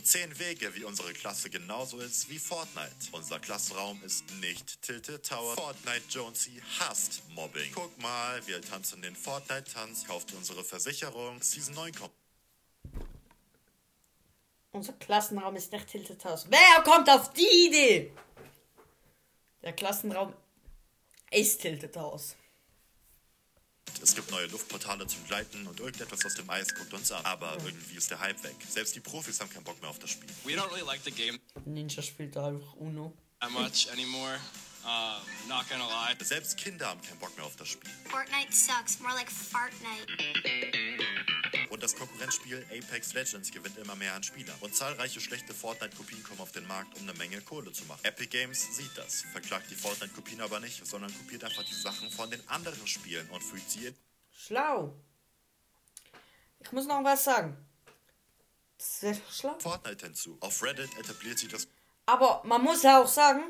Zehn 0.03 0.37
Wege, 0.37 0.75
wie 0.75 0.83
unsere 0.83 1.13
Klasse 1.13 1.49
genauso 1.49 1.99
ist 1.99 2.29
wie 2.29 2.37
Fortnite. 2.37 2.91
Unser 3.13 3.39
Klassenraum 3.39 4.01
ist 4.03 4.29
nicht 4.41 4.81
Tilted 4.81 5.25
Tower. 5.25 5.55
Fortnite 5.55 6.03
Jonesy 6.09 6.61
hasst 6.79 7.21
Mobbing. 7.29 7.71
Guck 7.73 7.97
mal, 8.01 8.45
wir 8.45 8.61
tanzen 8.61 9.01
den 9.01 9.15
Fortnite-Tanz, 9.15 10.05
kauft 10.05 10.33
unsere 10.33 10.63
Versicherung. 10.63 11.41
Season 11.41 11.73
9 11.75 11.93
kommt. 11.95 12.13
Unser 14.73 14.93
Klassenraum 14.93 15.55
ist 15.55 15.71
nicht 15.71 15.87
Tilted 15.87 16.25
House. 16.25 16.47
Wer 16.49 16.83
kommt 16.83 17.09
auf 17.09 17.31
die 17.31 17.67
Idee? 17.67 18.11
Der 19.61 19.73
Klassenraum 19.73 20.33
ist 21.31 21.61
Tilted 21.61 21.95
House. 21.95 22.35
Es 24.01 24.15
gibt 24.15 24.31
neue 24.31 24.47
Luftportale 24.47 25.07
zum 25.07 25.25
Gleiten 25.27 25.65
und 25.65 25.79
irgendetwas 25.79 26.25
aus 26.25 26.33
dem 26.35 26.49
Eis 26.49 26.73
guckt 26.75 26.93
uns 26.93 27.11
an. 27.11 27.23
Aber 27.25 27.55
irgendwie 27.63 27.95
ist 27.95 28.11
der 28.11 28.19
Hype 28.19 28.43
weg. 28.43 28.55
Selbst 28.67 28.95
die 28.95 28.99
Profis 28.99 29.39
haben 29.39 29.49
keinen 29.49 29.63
Bock 29.63 29.79
mehr 29.79 29.89
auf 29.89 29.99
das 29.99 30.09
Spiel. 30.09 30.29
We 30.43 30.53
don't 30.59 30.69
really 30.71 30.85
like 30.85 31.01
the 31.05 31.11
game 31.11 31.39
Ninja 31.65 32.01
spielt 32.01 32.35
da 32.35 32.47
einfach 32.47 32.73
Uno. 32.75 33.13
that 33.39 33.51
much 33.51 33.89
anymore. 33.91 34.39
Um, 34.83 35.21
not 35.47 35.69
gonna 35.69 35.87
lie. 35.87 36.15
Selbst 36.21 36.57
Kinder 36.57 36.87
haben 36.87 37.01
keinen 37.01 37.19
Bock 37.19 37.33
mehr 37.37 37.45
auf 37.45 37.55
das 37.55 37.69
Spiel. 37.69 37.89
Fortnite 38.09 38.51
sucks. 38.51 38.99
More 38.99 39.13
like 39.13 39.31
Fartnite. 39.31 40.05
Und 41.73 41.81
das 41.81 41.95
Konkurrenzspiel 41.95 42.63
Apex 42.69 43.15
Legends 43.15 43.49
gewinnt 43.49 43.79
immer 43.79 43.95
mehr 43.95 44.13
an 44.13 44.21
Spielern. 44.21 44.55
Und 44.61 44.75
zahlreiche 44.75 45.19
schlechte 45.19 45.55
Fortnite-Kopien 45.55 46.21
kommen 46.21 46.39
auf 46.39 46.51
den 46.51 46.67
Markt, 46.67 46.95
um 46.99 47.01
eine 47.01 47.17
Menge 47.17 47.41
Kohle 47.41 47.71
zu 47.71 47.83
machen. 47.85 47.99
Epic 48.03 48.27
Games 48.27 48.75
sieht 48.75 48.95
das, 48.95 49.23
verklagt 49.31 49.71
die 49.71 49.75
Fortnite-Kopien 49.75 50.39
aber 50.41 50.59
nicht, 50.59 50.85
sondern 50.85 51.11
kopiert 51.17 51.43
einfach 51.43 51.63
die 51.63 51.73
Sachen 51.73 52.11
von 52.11 52.29
den 52.29 52.47
anderen 52.47 52.85
Spielen 52.85 53.27
und 53.31 53.41
fügt 53.41 53.71
sie 53.71 53.87
in 53.87 53.95
Schlau. 54.37 54.93
Ich 56.59 56.71
muss 56.71 56.85
noch 56.85 57.03
was 57.03 57.23
sagen. 57.23 57.57
Sehr 58.77 59.17
schlau. 59.31 59.57
Fortnite 59.57 60.05
hinzu. 60.05 60.37
Auf 60.41 60.61
Reddit 60.61 60.95
etabliert 60.99 61.39
sich 61.39 61.49
das 61.49 61.67
Aber 62.05 62.43
man 62.45 62.63
muss 62.63 62.83
ja 62.83 63.01
auch 63.01 63.07
sagen, 63.07 63.41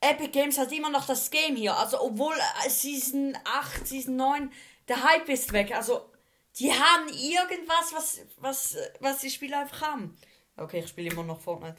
Epic 0.00 0.32
Games 0.32 0.58
hat 0.58 0.72
immer 0.72 0.90
noch 0.90 1.06
das 1.06 1.30
Game 1.30 1.54
hier. 1.54 1.76
Also 1.76 2.00
obwohl 2.00 2.34
äh, 2.34 2.68
Season 2.68 3.38
8, 3.44 3.86
Season 3.86 4.16
9, 4.16 4.52
der 4.88 5.04
Hype 5.04 5.28
ist 5.28 5.52
weg. 5.52 5.70
Also 5.70 6.11
die 6.58 6.72
haben 6.72 7.08
irgendwas, 7.08 7.92
was, 7.92 8.20
was, 8.36 8.76
was 9.00 9.20
die 9.20 9.30
Spieler 9.30 9.60
einfach 9.60 9.80
haben. 9.82 10.16
Okay, 10.56 10.80
ich 10.80 10.88
spiele 10.88 11.10
immer 11.10 11.24
noch 11.24 11.40
Fortnite. 11.40 11.76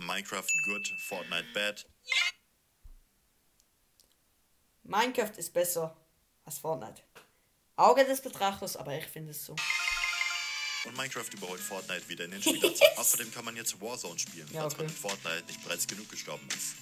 Minecraft 0.00 0.46
Good, 0.66 0.88
Fortnite 1.06 1.46
Bad. 1.52 1.86
Minecraft 4.82 5.36
ist 5.36 5.52
besser 5.52 5.96
als 6.44 6.58
Fortnite. 6.58 7.02
Auge 7.76 8.04
des 8.04 8.20
Betrachters, 8.22 8.76
aber 8.76 8.96
ich 8.96 9.06
finde 9.06 9.30
es 9.32 9.44
so. 9.44 9.54
Und 10.86 10.96
Minecraft 10.96 11.28
überholt 11.34 11.60
Fortnite 11.60 12.08
wieder 12.08 12.24
in 12.24 12.30
den 12.30 12.42
Spielerzahlen. 12.42 12.92
Außerdem 12.96 13.32
kann 13.32 13.44
man 13.44 13.54
jetzt 13.54 13.78
Warzone 13.82 14.18
spielen, 14.18 14.48
Ja, 14.52 14.62
falls 14.62 14.74
okay. 14.74 14.84
man 14.84 14.92
in 14.92 14.96
Fortnite 14.98 15.44
nicht 15.46 15.62
bereits 15.62 15.86
genug 15.86 16.08
gestorben 16.08 16.48
ist. 16.48 16.74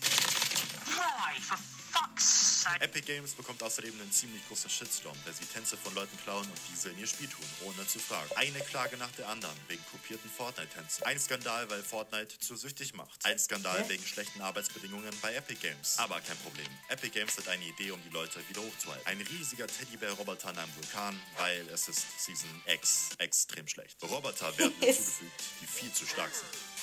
Epic 2.81 3.07
Games 3.07 3.33
bekommt 3.33 3.63
außerdem 3.63 3.93
einen 4.01 4.13
ziemlich 4.13 4.47
großen 4.47 4.69
Shitstorm, 4.71 5.17
weil 5.25 5.33
sie 5.33 5.45
Tänze 5.47 5.77
von 5.77 5.95
Leuten 5.95 6.17
klauen 6.23 6.45
und 6.45 6.61
diese 6.71 6.91
in 6.91 6.99
ihr 6.99 7.07
Spiel 7.07 7.29
tun, 7.29 7.45
ohne 7.65 7.87
zu 7.87 7.99
fragen. 7.99 8.31
Eine 8.37 8.61
Klage 8.61 8.97
nach 8.99 9.11
der 9.13 9.29
anderen 9.29 9.57
wegen 9.69 9.83
kopierten 9.91 10.31
Fortnite-Tänzen. 10.31 11.05
Ein 11.05 11.19
Skandal, 11.19 11.69
weil 11.71 11.83
Fortnite 11.83 12.39
zu 12.39 12.57
süchtig 12.57 12.95
macht. 12.95 13.25
Ein 13.25 13.39
Skandal 13.39 13.83
Hä? 13.85 13.89
wegen 13.89 14.05
schlechten 14.05 14.41
Arbeitsbedingungen 14.43 15.11
bei 15.23 15.35
Epic 15.35 15.61
Games. 15.61 15.99
Aber 15.99 16.21
kein 16.21 16.37
Problem. 16.39 16.67
Epic 16.89 17.11
Games 17.19 17.37
hat 17.39 17.49
eine 17.49 17.65
Idee, 17.65 17.91
um 17.91 18.03
die 18.03 18.11
Leute 18.11 18.41
wieder 18.49 18.61
hochzuhalten. 18.63 19.07
Ein 19.07 19.21
riesiger 19.23 19.67
Teddybär-Roboter 19.67 20.51
in 20.51 20.59
einem 20.59 20.75
Vulkan, 20.77 21.21
weil 21.39 21.67
es 21.71 21.89
ist 21.89 22.05
Season 22.25 22.63
X 22.67 23.11
extrem 23.19 23.67
schlecht. 23.67 23.97
Roboter 24.03 24.57
werden 24.59 24.75
hinzugefügt, 24.81 25.43
die 25.63 25.67
viel 25.67 25.93
zu 25.93 26.07
stark 26.07 26.35
sind. 26.35 26.78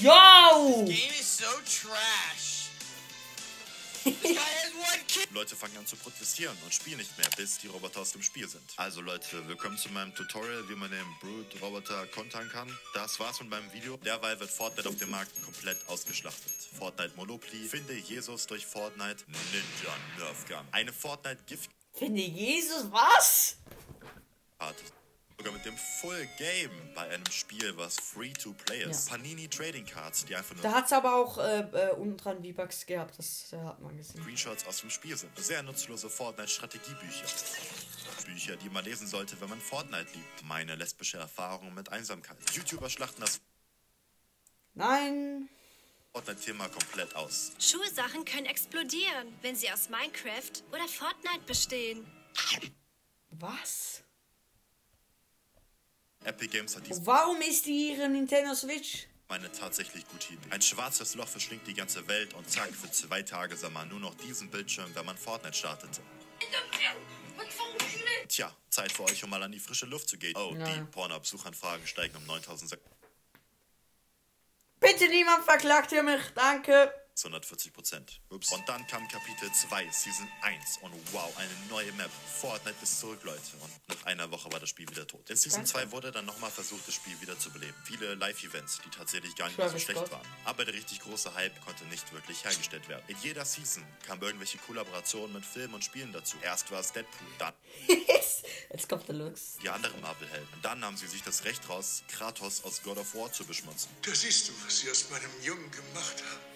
Yo! 0.00 0.84
Game 0.84 1.12
is 1.20 1.38
so 1.38 1.46
trash. 1.64 2.70
Leute 5.32 5.54
fangen 5.54 5.76
an 5.76 5.86
zu 5.86 5.96
protestieren 5.96 6.56
und 6.64 6.74
spielen 6.74 6.98
nicht 6.98 7.16
mehr, 7.18 7.28
bis 7.36 7.58
die 7.58 7.68
Roboter 7.68 8.00
aus 8.00 8.12
dem 8.12 8.22
Spiel 8.22 8.48
sind. 8.48 8.62
Also 8.76 9.00
Leute, 9.00 9.46
willkommen 9.48 9.78
zu 9.78 9.90
meinem 9.90 10.14
Tutorial, 10.14 10.68
wie 10.68 10.74
man 10.74 10.90
den 10.90 11.06
Brood-Roboter 11.20 12.06
kontern 12.08 12.48
kann. 12.48 12.68
Das 12.94 13.20
war's 13.20 13.40
mit 13.40 13.50
meinem 13.50 13.72
Video. 13.72 13.96
Derweil 13.98 14.38
wird 14.40 14.50
Fortnite 14.50 14.88
auf 14.88 14.96
dem 14.96 15.10
Markt 15.10 15.40
komplett 15.42 15.78
ausgeschlachtet. 15.88 16.52
Fortnite 16.76 17.12
Monopoly, 17.16 17.68
finde 17.68 17.94
Jesus 17.94 18.46
durch 18.46 18.66
Fortnite, 18.66 19.24
Ninja 19.28 19.96
Nerf 20.18 20.46
Gun. 20.48 20.66
Eine 20.72 20.92
Fortnite 20.92 21.42
Gift 21.46 21.70
Finde 21.94 22.22
Jesus, 22.22 22.90
was? 22.90 23.56
Card. 24.58 24.76
Sogar 25.42 25.54
mit 25.54 25.64
dem 25.64 25.76
Full 25.76 26.28
Game 26.38 26.70
bei 26.94 27.08
einem 27.08 27.26
Spiel, 27.26 27.76
was 27.76 27.96
free 27.96 28.32
to 28.32 28.52
play 28.64 28.84
ist. 28.84 29.08
Ja. 29.08 29.16
Panini 29.16 29.48
Trading 29.48 29.84
Cards, 29.84 30.24
die 30.24 30.36
einfach 30.36 30.54
nur 30.54 30.62
Da 30.62 30.70
hat 30.70 30.86
es 30.86 30.92
aber 30.92 31.16
auch 31.16 31.36
äh, 31.38 31.62
äh, 31.62 31.90
unten 31.94 32.16
dran 32.16 32.44
V-Bucks 32.44 32.86
gehabt, 32.86 33.18
das 33.18 33.52
äh, 33.52 33.56
hat 33.56 33.80
man 33.80 33.96
gesehen. 33.96 34.22
Screenshots 34.22 34.64
aus 34.68 34.82
dem 34.82 34.90
Spiel 34.90 35.16
sind. 35.16 35.36
Sehr 35.36 35.64
nutzlose 35.64 36.08
Fortnite-Strategiebücher. 36.08 37.26
Bücher, 38.24 38.54
die 38.54 38.70
man 38.70 38.84
lesen 38.84 39.08
sollte, 39.08 39.40
wenn 39.40 39.48
man 39.48 39.60
Fortnite 39.60 40.06
liebt. 40.14 40.44
Meine 40.44 40.76
lesbische 40.76 41.18
Erfahrung 41.18 41.74
mit 41.74 41.90
Einsamkeit. 41.90 42.36
YouTuber 42.52 42.88
schlachten 42.88 43.20
das 43.20 43.40
Nein. 44.74 45.48
Fortnite-Thema 46.12 46.68
komplett 46.68 47.16
aus. 47.16 47.50
Schulsachen 47.58 48.24
können 48.24 48.46
explodieren, 48.46 49.36
wenn 49.40 49.56
sie 49.56 49.68
aus 49.72 49.88
Minecraft 49.88 50.62
oder 50.70 50.86
Fortnite 50.86 51.44
bestehen. 51.48 52.06
Was? 53.30 54.04
Epic 56.24 56.48
Games 56.56 56.76
hat 56.76 56.86
dies 56.86 57.00
warum 57.04 57.40
ist 57.40 57.66
die 57.66 57.90
ihre 57.92 58.08
Nintendo 58.08 58.54
Switch? 58.54 59.06
meine 59.28 59.50
tatsächlich 59.50 60.06
gute 60.08 60.34
Idee. 60.34 60.50
Ein 60.50 60.60
schwarzes 60.60 61.14
Loch 61.14 61.26
verschlingt 61.26 61.66
die 61.66 61.72
ganze 61.72 62.06
Welt 62.06 62.34
und 62.34 62.50
zack, 62.50 62.68
für 62.70 62.90
zwei 62.90 63.22
Tage 63.22 63.56
sah 63.56 63.70
man 63.70 63.88
nur 63.88 63.98
noch 63.98 64.14
diesen 64.16 64.50
Bildschirm, 64.50 64.94
wenn 64.94 65.06
man 65.06 65.16
Fortnite 65.16 65.56
startete. 65.56 66.02
Tja, 68.28 68.54
Zeit 68.68 68.92
für 68.92 69.04
euch, 69.04 69.24
um 69.24 69.30
mal 69.30 69.42
an 69.42 69.50
die 69.52 69.58
frische 69.58 69.86
Luft 69.86 70.10
zu 70.10 70.18
gehen. 70.18 70.36
Oh, 70.36 70.54
Ja. 70.54 70.66
die 70.66 70.82
Porno-Suchanfragen 70.84 71.86
steigen 71.86 72.14
um 72.16 72.26
9600. 72.26 72.78
Bitte 74.80 75.08
niemand 75.08 75.44
verklagt 75.44 75.90
hier 75.90 76.02
mich, 76.02 76.20
danke. 76.34 76.92
140 77.18 77.72
Prozent. 77.72 78.20
Ups. 78.30 78.50
Und 78.52 78.68
dann 78.68 78.86
kam 78.86 79.06
Kapitel 79.08 79.50
2, 79.52 79.90
Season 79.90 80.28
1. 80.40 80.78
Und 80.82 80.92
wow, 81.12 81.32
eine 81.36 81.50
neue 81.68 81.92
Map. 81.92 82.10
Fortnite 82.40 82.76
ist 82.82 83.00
zurück, 83.00 83.20
Leute. 83.22 83.40
Und 83.60 83.70
nach 83.88 84.04
einer 84.06 84.30
Woche 84.30 84.50
war 84.52 84.60
das 84.60 84.68
Spiel 84.70 84.88
wieder 84.88 85.06
tot. 85.06 85.28
In 85.30 85.36
Season 85.36 85.64
2 85.66 85.92
wurde 85.92 86.10
dann 86.10 86.24
nochmal 86.24 86.50
versucht, 86.50 86.86
das 86.88 86.94
Spiel 86.94 87.20
wieder 87.20 87.38
zu 87.38 87.50
beleben. 87.50 87.74
Viele 87.84 88.14
Live-Events, 88.14 88.80
die 88.84 88.90
tatsächlich 88.90 89.34
gar 89.36 89.46
nicht 89.48 89.58
mehr 89.58 89.68
so 89.68 89.78
schlecht 89.78 89.98
Scott. 90.00 90.12
waren. 90.12 90.26
Aber 90.44 90.64
der 90.64 90.74
richtig 90.74 91.00
große 91.00 91.34
Hype 91.34 91.60
konnte 91.64 91.84
nicht 91.86 92.12
wirklich 92.12 92.44
hergestellt 92.44 92.88
werden. 92.88 93.04
In 93.08 93.16
jeder 93.22 93.44
Season 93.44 93.84
kamen 94.06 94.22
irgendwelche 94.22 94.58
Kollaborationen 94.58 95.32
mit 95.34 95.44
Filmen 95.46 95.74
und 95.74 95.84
Spielen 95.84 96.12
dazu. 96.12 96.36
Erst 96.42 96.70
war 96.70 96.80
es 96.80 96.92
Deadpool, 96.92 97.26
dann 97.38 97.54
Jetzt 98.72 98.88
kommt 98.88 99.06
der 99.06 99.14
Lux. 99.14 99.58
die 99.62 99.68
anderen 99.68 100.00
Marvel-Helden. 100.00 100.48
Und 100.54 100.64
dann 100.64 100.80
nahmen 100.80 100.96
sie 100.96 101.06
sich 101.06 101.22
das 101.22 101.44
Recht 101.44 101.68
raus, 101.68 102.02
Kratos 102.08 102.64
aus 102.64 102.82
God 102.82 102.98
of 102.98 103.14
War 103.14 103.30
zu 103.32 103.44
beschmutzen. 103.44 103.90
Da 104.02 104.14
siehst 104.14 104.48
du, 104.48 104.52
was 104.64 104.78
sie 104.78 104.90
aus 104.90 105.10
meinem 105.10 105.30
Jungen 105.42 105.70
gemacht 105.70 106.22
haben. 106.22 106.51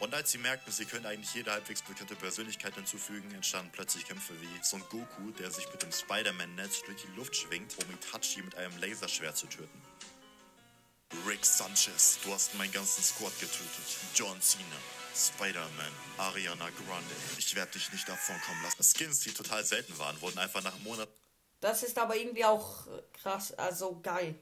Und 0.00 0.14
als 0.14 0.32
sie 0.32 0.38
merkten, 0.38 0.72
sie 0.72 0.84
können 0.84 1.06
eigentlich 1.06 1.34
jede 1.34 1.52
halbwegs 1.52 1.82
bekannte 1.82 2.16
Persönlichkeit 2.16 2.74
hinzufügen, 2.74 3.32
entstanden 3.34 3.70
plötzlich 3.72 4.06
Kämpfe 4.06 4.34
wie 4.40 4.64
Son 4.64 4.82
Goku, 4.90 5.30
der 5.38 5.50
sich 5.50 5.70
mit 5.72 5.82
dem 5.82 5.92
Spider-Man-Netz 5.92 6.82
durch 6.84 7.02
die 7.02 7.16
Luft 7.16 7.36
schwingt, 7.36 7.74
um 7.78 7.94
Itachi 7.94 8.42
mit 8.42 8.54
einem 8.56 8.76
Laserschwert 8.78 9.36
zu 9.36 9.46
töten. 9.46 9.82
Rick 11.26 11.44
Sanchez, 11.44 12.18
du 12.24 12.32
hast 12.32 12.54
meinen 12.56 12.72
ganzen 12.72 13.02
Squad 13.02 13.38
getötet. 13.38 13.68
John 14.14 14.40
Cena, 14.40 14.64
Spider-Man, 15.14 15.92
Ariana 16.18 16.68
Grande. 16.70 17.14
Ich 17.38 17.54
werde 17.54 17.72
dich 17.72 17.92
nicht 17.92 18.08
davon 18.08 18.36
kommen 18.42 18.62
lassen. 18.62 18.82
Skins, 18.82 19.20
die 19.20 19.32
total 19.32 19.64
selten 19.64 19.96
waren, 19.98 20.20
wurden 20.20 20.38
einfach 20.38 20.62
nach 20.62 20.76
Monaten 20.80 21.12
Das 21.60 21.82
ist 21.82 21.96
aber 21.98 22.16
irgendwie 22.16 22.44
auch 22.44 22.86
äh, 22.88 23.02
krass, 23.12 23.52
also 23.52 24.00
geil. 24.02 24.34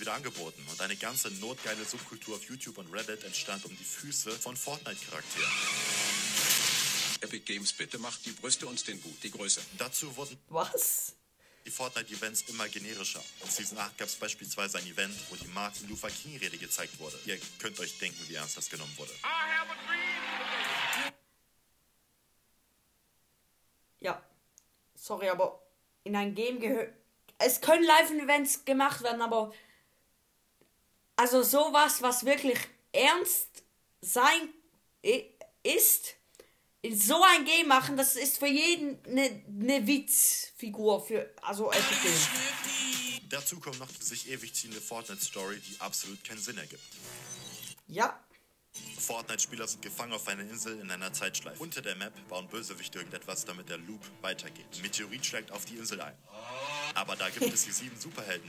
Wieder 0.00 0.14
angeboten 0.14 0.64
und 0.70 0.80
eine 0.80 0.96
ganze 0.96 1.30
notgeile 1.30 1.84
Subkultur 1.84 2.36
auf 2.36 2.44
YouTube 2.44 2.78
und 2.78 2.92
Reddit 2.92 3.24
entstand 3.24 3.64
um 3.64 3.76
die 3.76 3.84
Füße 3.84 4.30
von 4.32 4.56
Fortnite-Charakteren. 4.56 5.50
Epic 7.20 7.44
Games, 7.44 7.72
bitte 7.72 7.98
macht 7.98 8.24
die 8.26 8.32
Brüste 8.32 8.66
und 8.66 8.86
den 8.86 9.00
Boot 9.00 9.22
die 9.22 9.30
Größe. 9.30 9.60
Dazu 9.78 10.14
wurden 10.16 10.38
Was? 10.48 11.14
die 11.64 11.70
Fortnite-Events 11.70 12.42
immer 12.48 12.68
generischer. 12.68 13.22
In 13.42 13.48
Season 13.48 13.78
8 13.78 13.96
gab 13.96 14.08
es 14.08 14.16
beispielsweise 14.16 14.78
ein 14.78 14.86
Event, 14.86 15.14
wo 15.30 15.36
die 15.36 15.46
Martin 15.48 15.88
Luther 15.88 16.10
King-Rede 16.10 16.58
gezeigt 16.58 16.98
wurde. 16.98 17.18
Ihr 17.24 17.38
könnt 17.58 17.78
euch 17.80 17.98
denken, 17.98 18.18
wie 18.28 18.34
ernst 18.34 18.56
das 18.56 18.68
genommen 18.68 18.92
wurde. 18.96 19.12
Ja. 24.00 24.22
Sorry, 24.94 25.28
aber 25.28 25.62
in 26.04 26.14
ein 26.16 26.34
Game 26.34 26.60
gehört. 26.60 26.92
Es 27.38 27.60
können 27.60 27.84
Live-Events 27.84 28.64
gemacht 28.64 29.02
werden, 29.02 29.22
aber. 29.22 29.52
Also 31.16 31.42
sowas, 31.42 32.02
was 32.02 32.24
wirklich 32.24 32.58
ernst 32.92 33.62
sein 34.00 34.48
ist, 35.62 36.14
in 36.82 36.98
so 36.98 37.22
ein 37.22 37.44
Game 37.44 37.68
machen, 37.68 37.96
das 37.96 38.14
ist 38.14 38.38
für 38.38 38.46
jeden 38.46 39.02
eine 39.06 39.42
ne 39.48 39.86
Witzfigur. 39.86 41.04
Für, 41.04 41.30
also 41.40 41.70
Epic. 41.70 42.08
Dazu 43.30 43.58
kommt 43.58 43.78
noch 43.78 43.90
die 43.90 44.02
sich 44.04 44.30
ewig 44.30 44.54
ziehende 44.54 44.80
Fortnite-Story, 44.80 45.60
die 45.60 45.80
absolut 45.80 46.22
keinen 46.24 46.40
Sinn 46.40 46.58
ergibt. 46.58 46.82
Ja. 47.88 48.20
Fortnite-Spieler 48.98 49.66
sind 49.66 49.82
gefangen 49.82 50.12
auf 50.12 50.26
einer 50.28 50.42
Insel 50.42 50.78
in 50.80 50.90
einer 50.90 51.12
Zeitschleife. 51.12 51.62
Unter 51.62 51.80
der 51.80 51.96
Map 51.96 52.12
bauen 52.28 52.48
Bösewichte 52.48 52.98
irgendetwas, 52.98 53.44
damit 53.44 53.68
der 53.68 53.78
Loop 53.78 54.00
weitergeht. 54.20 54.66
Meteorit 54.82 55.24
schlägt 55.24 55.52
auf 55.52 55.64
die 55.64 55.76
Insel 55.76 56.00
ein. 56.00 56.16
Aber 56.94 57.16
da 57.16 57.30
gibt 57.30 57.52
es 57.52 57.64
die 57.64 57.72
sieben 57.72 57.98
Superhelden. 57.98 58.48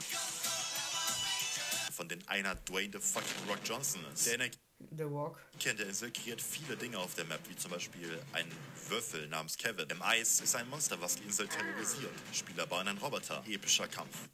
Von 1.95 2.09
denen 2.09 2.27
einer 2.27 2.55
Dwayne 2.55 2.91
the 2.91 2.99
fucking 2.99 3.47
Rock 3.47 3.59
Johnson 3.63 4.01
ist. 4.13 4.25
Der 4.25 4.33
Energie 4.33 4.59
The 4.97 5.05
Walk. 5.05 5.39
Kern 5.57 5.77
der 5.77 5.87
Insel 5.87 6.11
kreiert 6.11 6.41
viele 6.41 6.75
Dinge 6.75 6.99
auf 6.99 7.15
der 7.15 7.23
Map, 7.23 7.39
wie 7.47 7.55
zum 7.55 7.71
Beispiel 7.71 8.21
ein 8.33 8.45
Würfel 8.89 9.27
namens 9.29 9.57
Kevin. 9.57 9.89
Im 9.89 10.01
Eis 10.01 10.41
ist 10.41 10.55
ein 10.55 10.69
Monster, 10.69 10.99
was 10.99 11.15
die 11.15 11.23
Insel 11.23 11.47
terrorisiert. 11.47 12.11
Spieler 12.33 12.67
bauen 12.67 12.87
einen 12.87 12.97
Roboter. 12.97 13.41
Epischer 13.47 13.87
Kampf. 13.87 14.27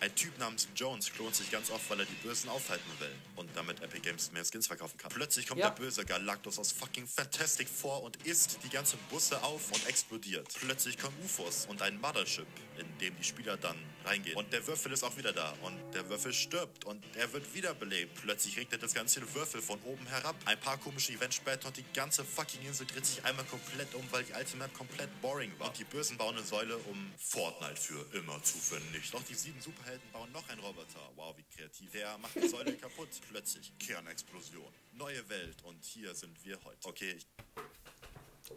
Ein 0.00 0.14
Typ 0.16 0.36
namens 0.38 0.68
Jones 0.76 1.10
klont 1.12 1.34
sich 1.34 1.50
ganz 1.50 1.70
oft, 1.70 1.88
weil 1.88 2.00
er 2.00 2.04
die 2.04 2.14
Bösen 2.16 2.50
aufhalten 2.50 2.90
will 2.98 3.14
und 3.36 3.48
damit 3.56 3.80
Epic 3.80 4.00
Games 4.00 4.32
mehr 4.32 4.44
Skins 4.44 4.66
verkaufen 4.66 4.98
kann. 4.98 5.10
Plötzlich 5.10 5.46
kommt 5.46 5.60
Ja. 5.60 5.70
der 5.70 5.76
böse 5.82 6.04
Galactus 6.04 6.58
aus 6.58 6.72
fucking 6.72 7.06
Fantastic 7.06 7.68
vor 7.68 8.02
und 8.02 8.16
isst 8.26 8.58
die 8.64 8.68
ganzen 8.68 8.98
Busse 9.08 9.40
auf 9.42 9.70
und 9.72 9.86
explodiert. 9.86 10.48
Plötzlich 10.60 10.98
kommen 10.98 11.16
UFOs 11.24 11.66
und 11.66 11.80
ein 11.80 11.98
Mothership, 12.00 12.46
in 12.76 12.98
dem 12.98 13.16
die 13.16 13.24
Spieler 13.24 13.56
dann 13.56 13.76
reingehen. 14.04 14.36
Und 14.36 14.52
der 14.52 14.66
Würfel 14.66 14.92
ist 14.92 15.04
auch 15.04 15.16
wieder 15.16 15.32
da 15.32 15.52
und 15.62 15.78
der 15.94 16.06
Würfel 16.10 16.34
stirbt 16.34 16.84
und 16.84 17.02
er 17.16 17.32
wird 17.32 17.54
wiederbelebt. 17.54 18.20
Plötzlich 18.20 18.58
regnet 18.58 18.82
das 18.82 18.92
ganze 18.92 19.22
Würfel 19.32 19.62
von 19.62 19.80
oben 19.82 20.06
herab. 20.08 20.36
Ein 20.44 20.60
paar 20.60 20.76
komische 20.76 21.12
Events 21.12 21.36
später 21.36 21.68
und 21.68 21.76
die 21.78 21.84
ganze 21.94 22.24
fucking 22.24 22.60
Insel 22.66 22.86
dreht 22.86 23.06
sich 23.06 23.24
einmal 23.24 23.44
komplett 23.46 23.94
um, 23.94 24.06
weil 24.10 24.24
die 24.24 24.34
alte 24.34 24.56
Map 24.58 24.74
komplett 24.74 25.08
boring 25.22 25.52
war. 25.58 25.68
Und 25.68 25.78
die 25.78 25.84
Bösen 25.84 26.18
bauen 26.18 26.36
eine 26.36 26.44
Säule, 26.44 26.76
um 26.76 27.12
Fortnite 27.16 27.80
für 27.80 28.04
immer 28.12 28.42
zu 28.42 28.58
vernichten. 28.58 29.12
Doch 29.12 29.22
die 29.22 29.34
sieben 29.34 29.60
Superhelden 29.62 29.93
bauen 30.12 30.30
noch 30.32 30.48
einen 30.48 30.60
Roboter. 30.60 31.10
Wow, 31.16 31.36
wie 31.36 31.44
kreativ. 31.44 31.90
Der 31.92 32.16
macht 32.18 32.34
die 32.34 32.48
Säule 32.48 32.76
kaputt. 32.76 33.08
Plötzlich 33.30 33.72
Kernexplosion. 33.78 34.72
Neue 34.92 35.28
Welt 35.28 35.62
und 35.64 35.84
hier 35.84 36.14
sind 36.14 36.44
wir 36.44 36.58
heute. 36.64 36.88
Okay, 36.88 37.18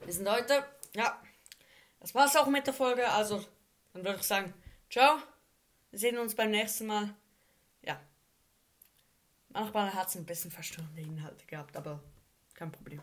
Wir 0.05 0.13
sind 0.13 0.29
heute. 0.29 0.65
Ja. 0.93 1.21
Das 1.99 2.13
war's 2.13 2.35
auch 2.35 2.47
mit 2.47 2.67
der 2.67 2.73
Folge. 2.73 3.07
Also, 3.09 3.43
dann 3.93 4.03
würde 4.03 4.19
ich 4.19 4.25
sagen, 4.25 4.53
ciao. 4.89 5.19
Wir 5.91 5.99
sehen 5.99 6.17
uns 6.17 6.35
beim 6.35 6.51
nächsten 6.51 6.85
Mal. 6.85 7.15
Ja. 7.81 7.99
Manchmal 9.49 9.93
hat 9.93 10.09
es 10.09 10.15
ein 10.15 10.25
bisschen 10.25 10.51
verstörende 10.51 11.01
Inhalte 11.01 11.45
gehabt, 11.45 11.75
aber 11.75 12.03
kein 12.53 12.71
Problem. 12.71 13.01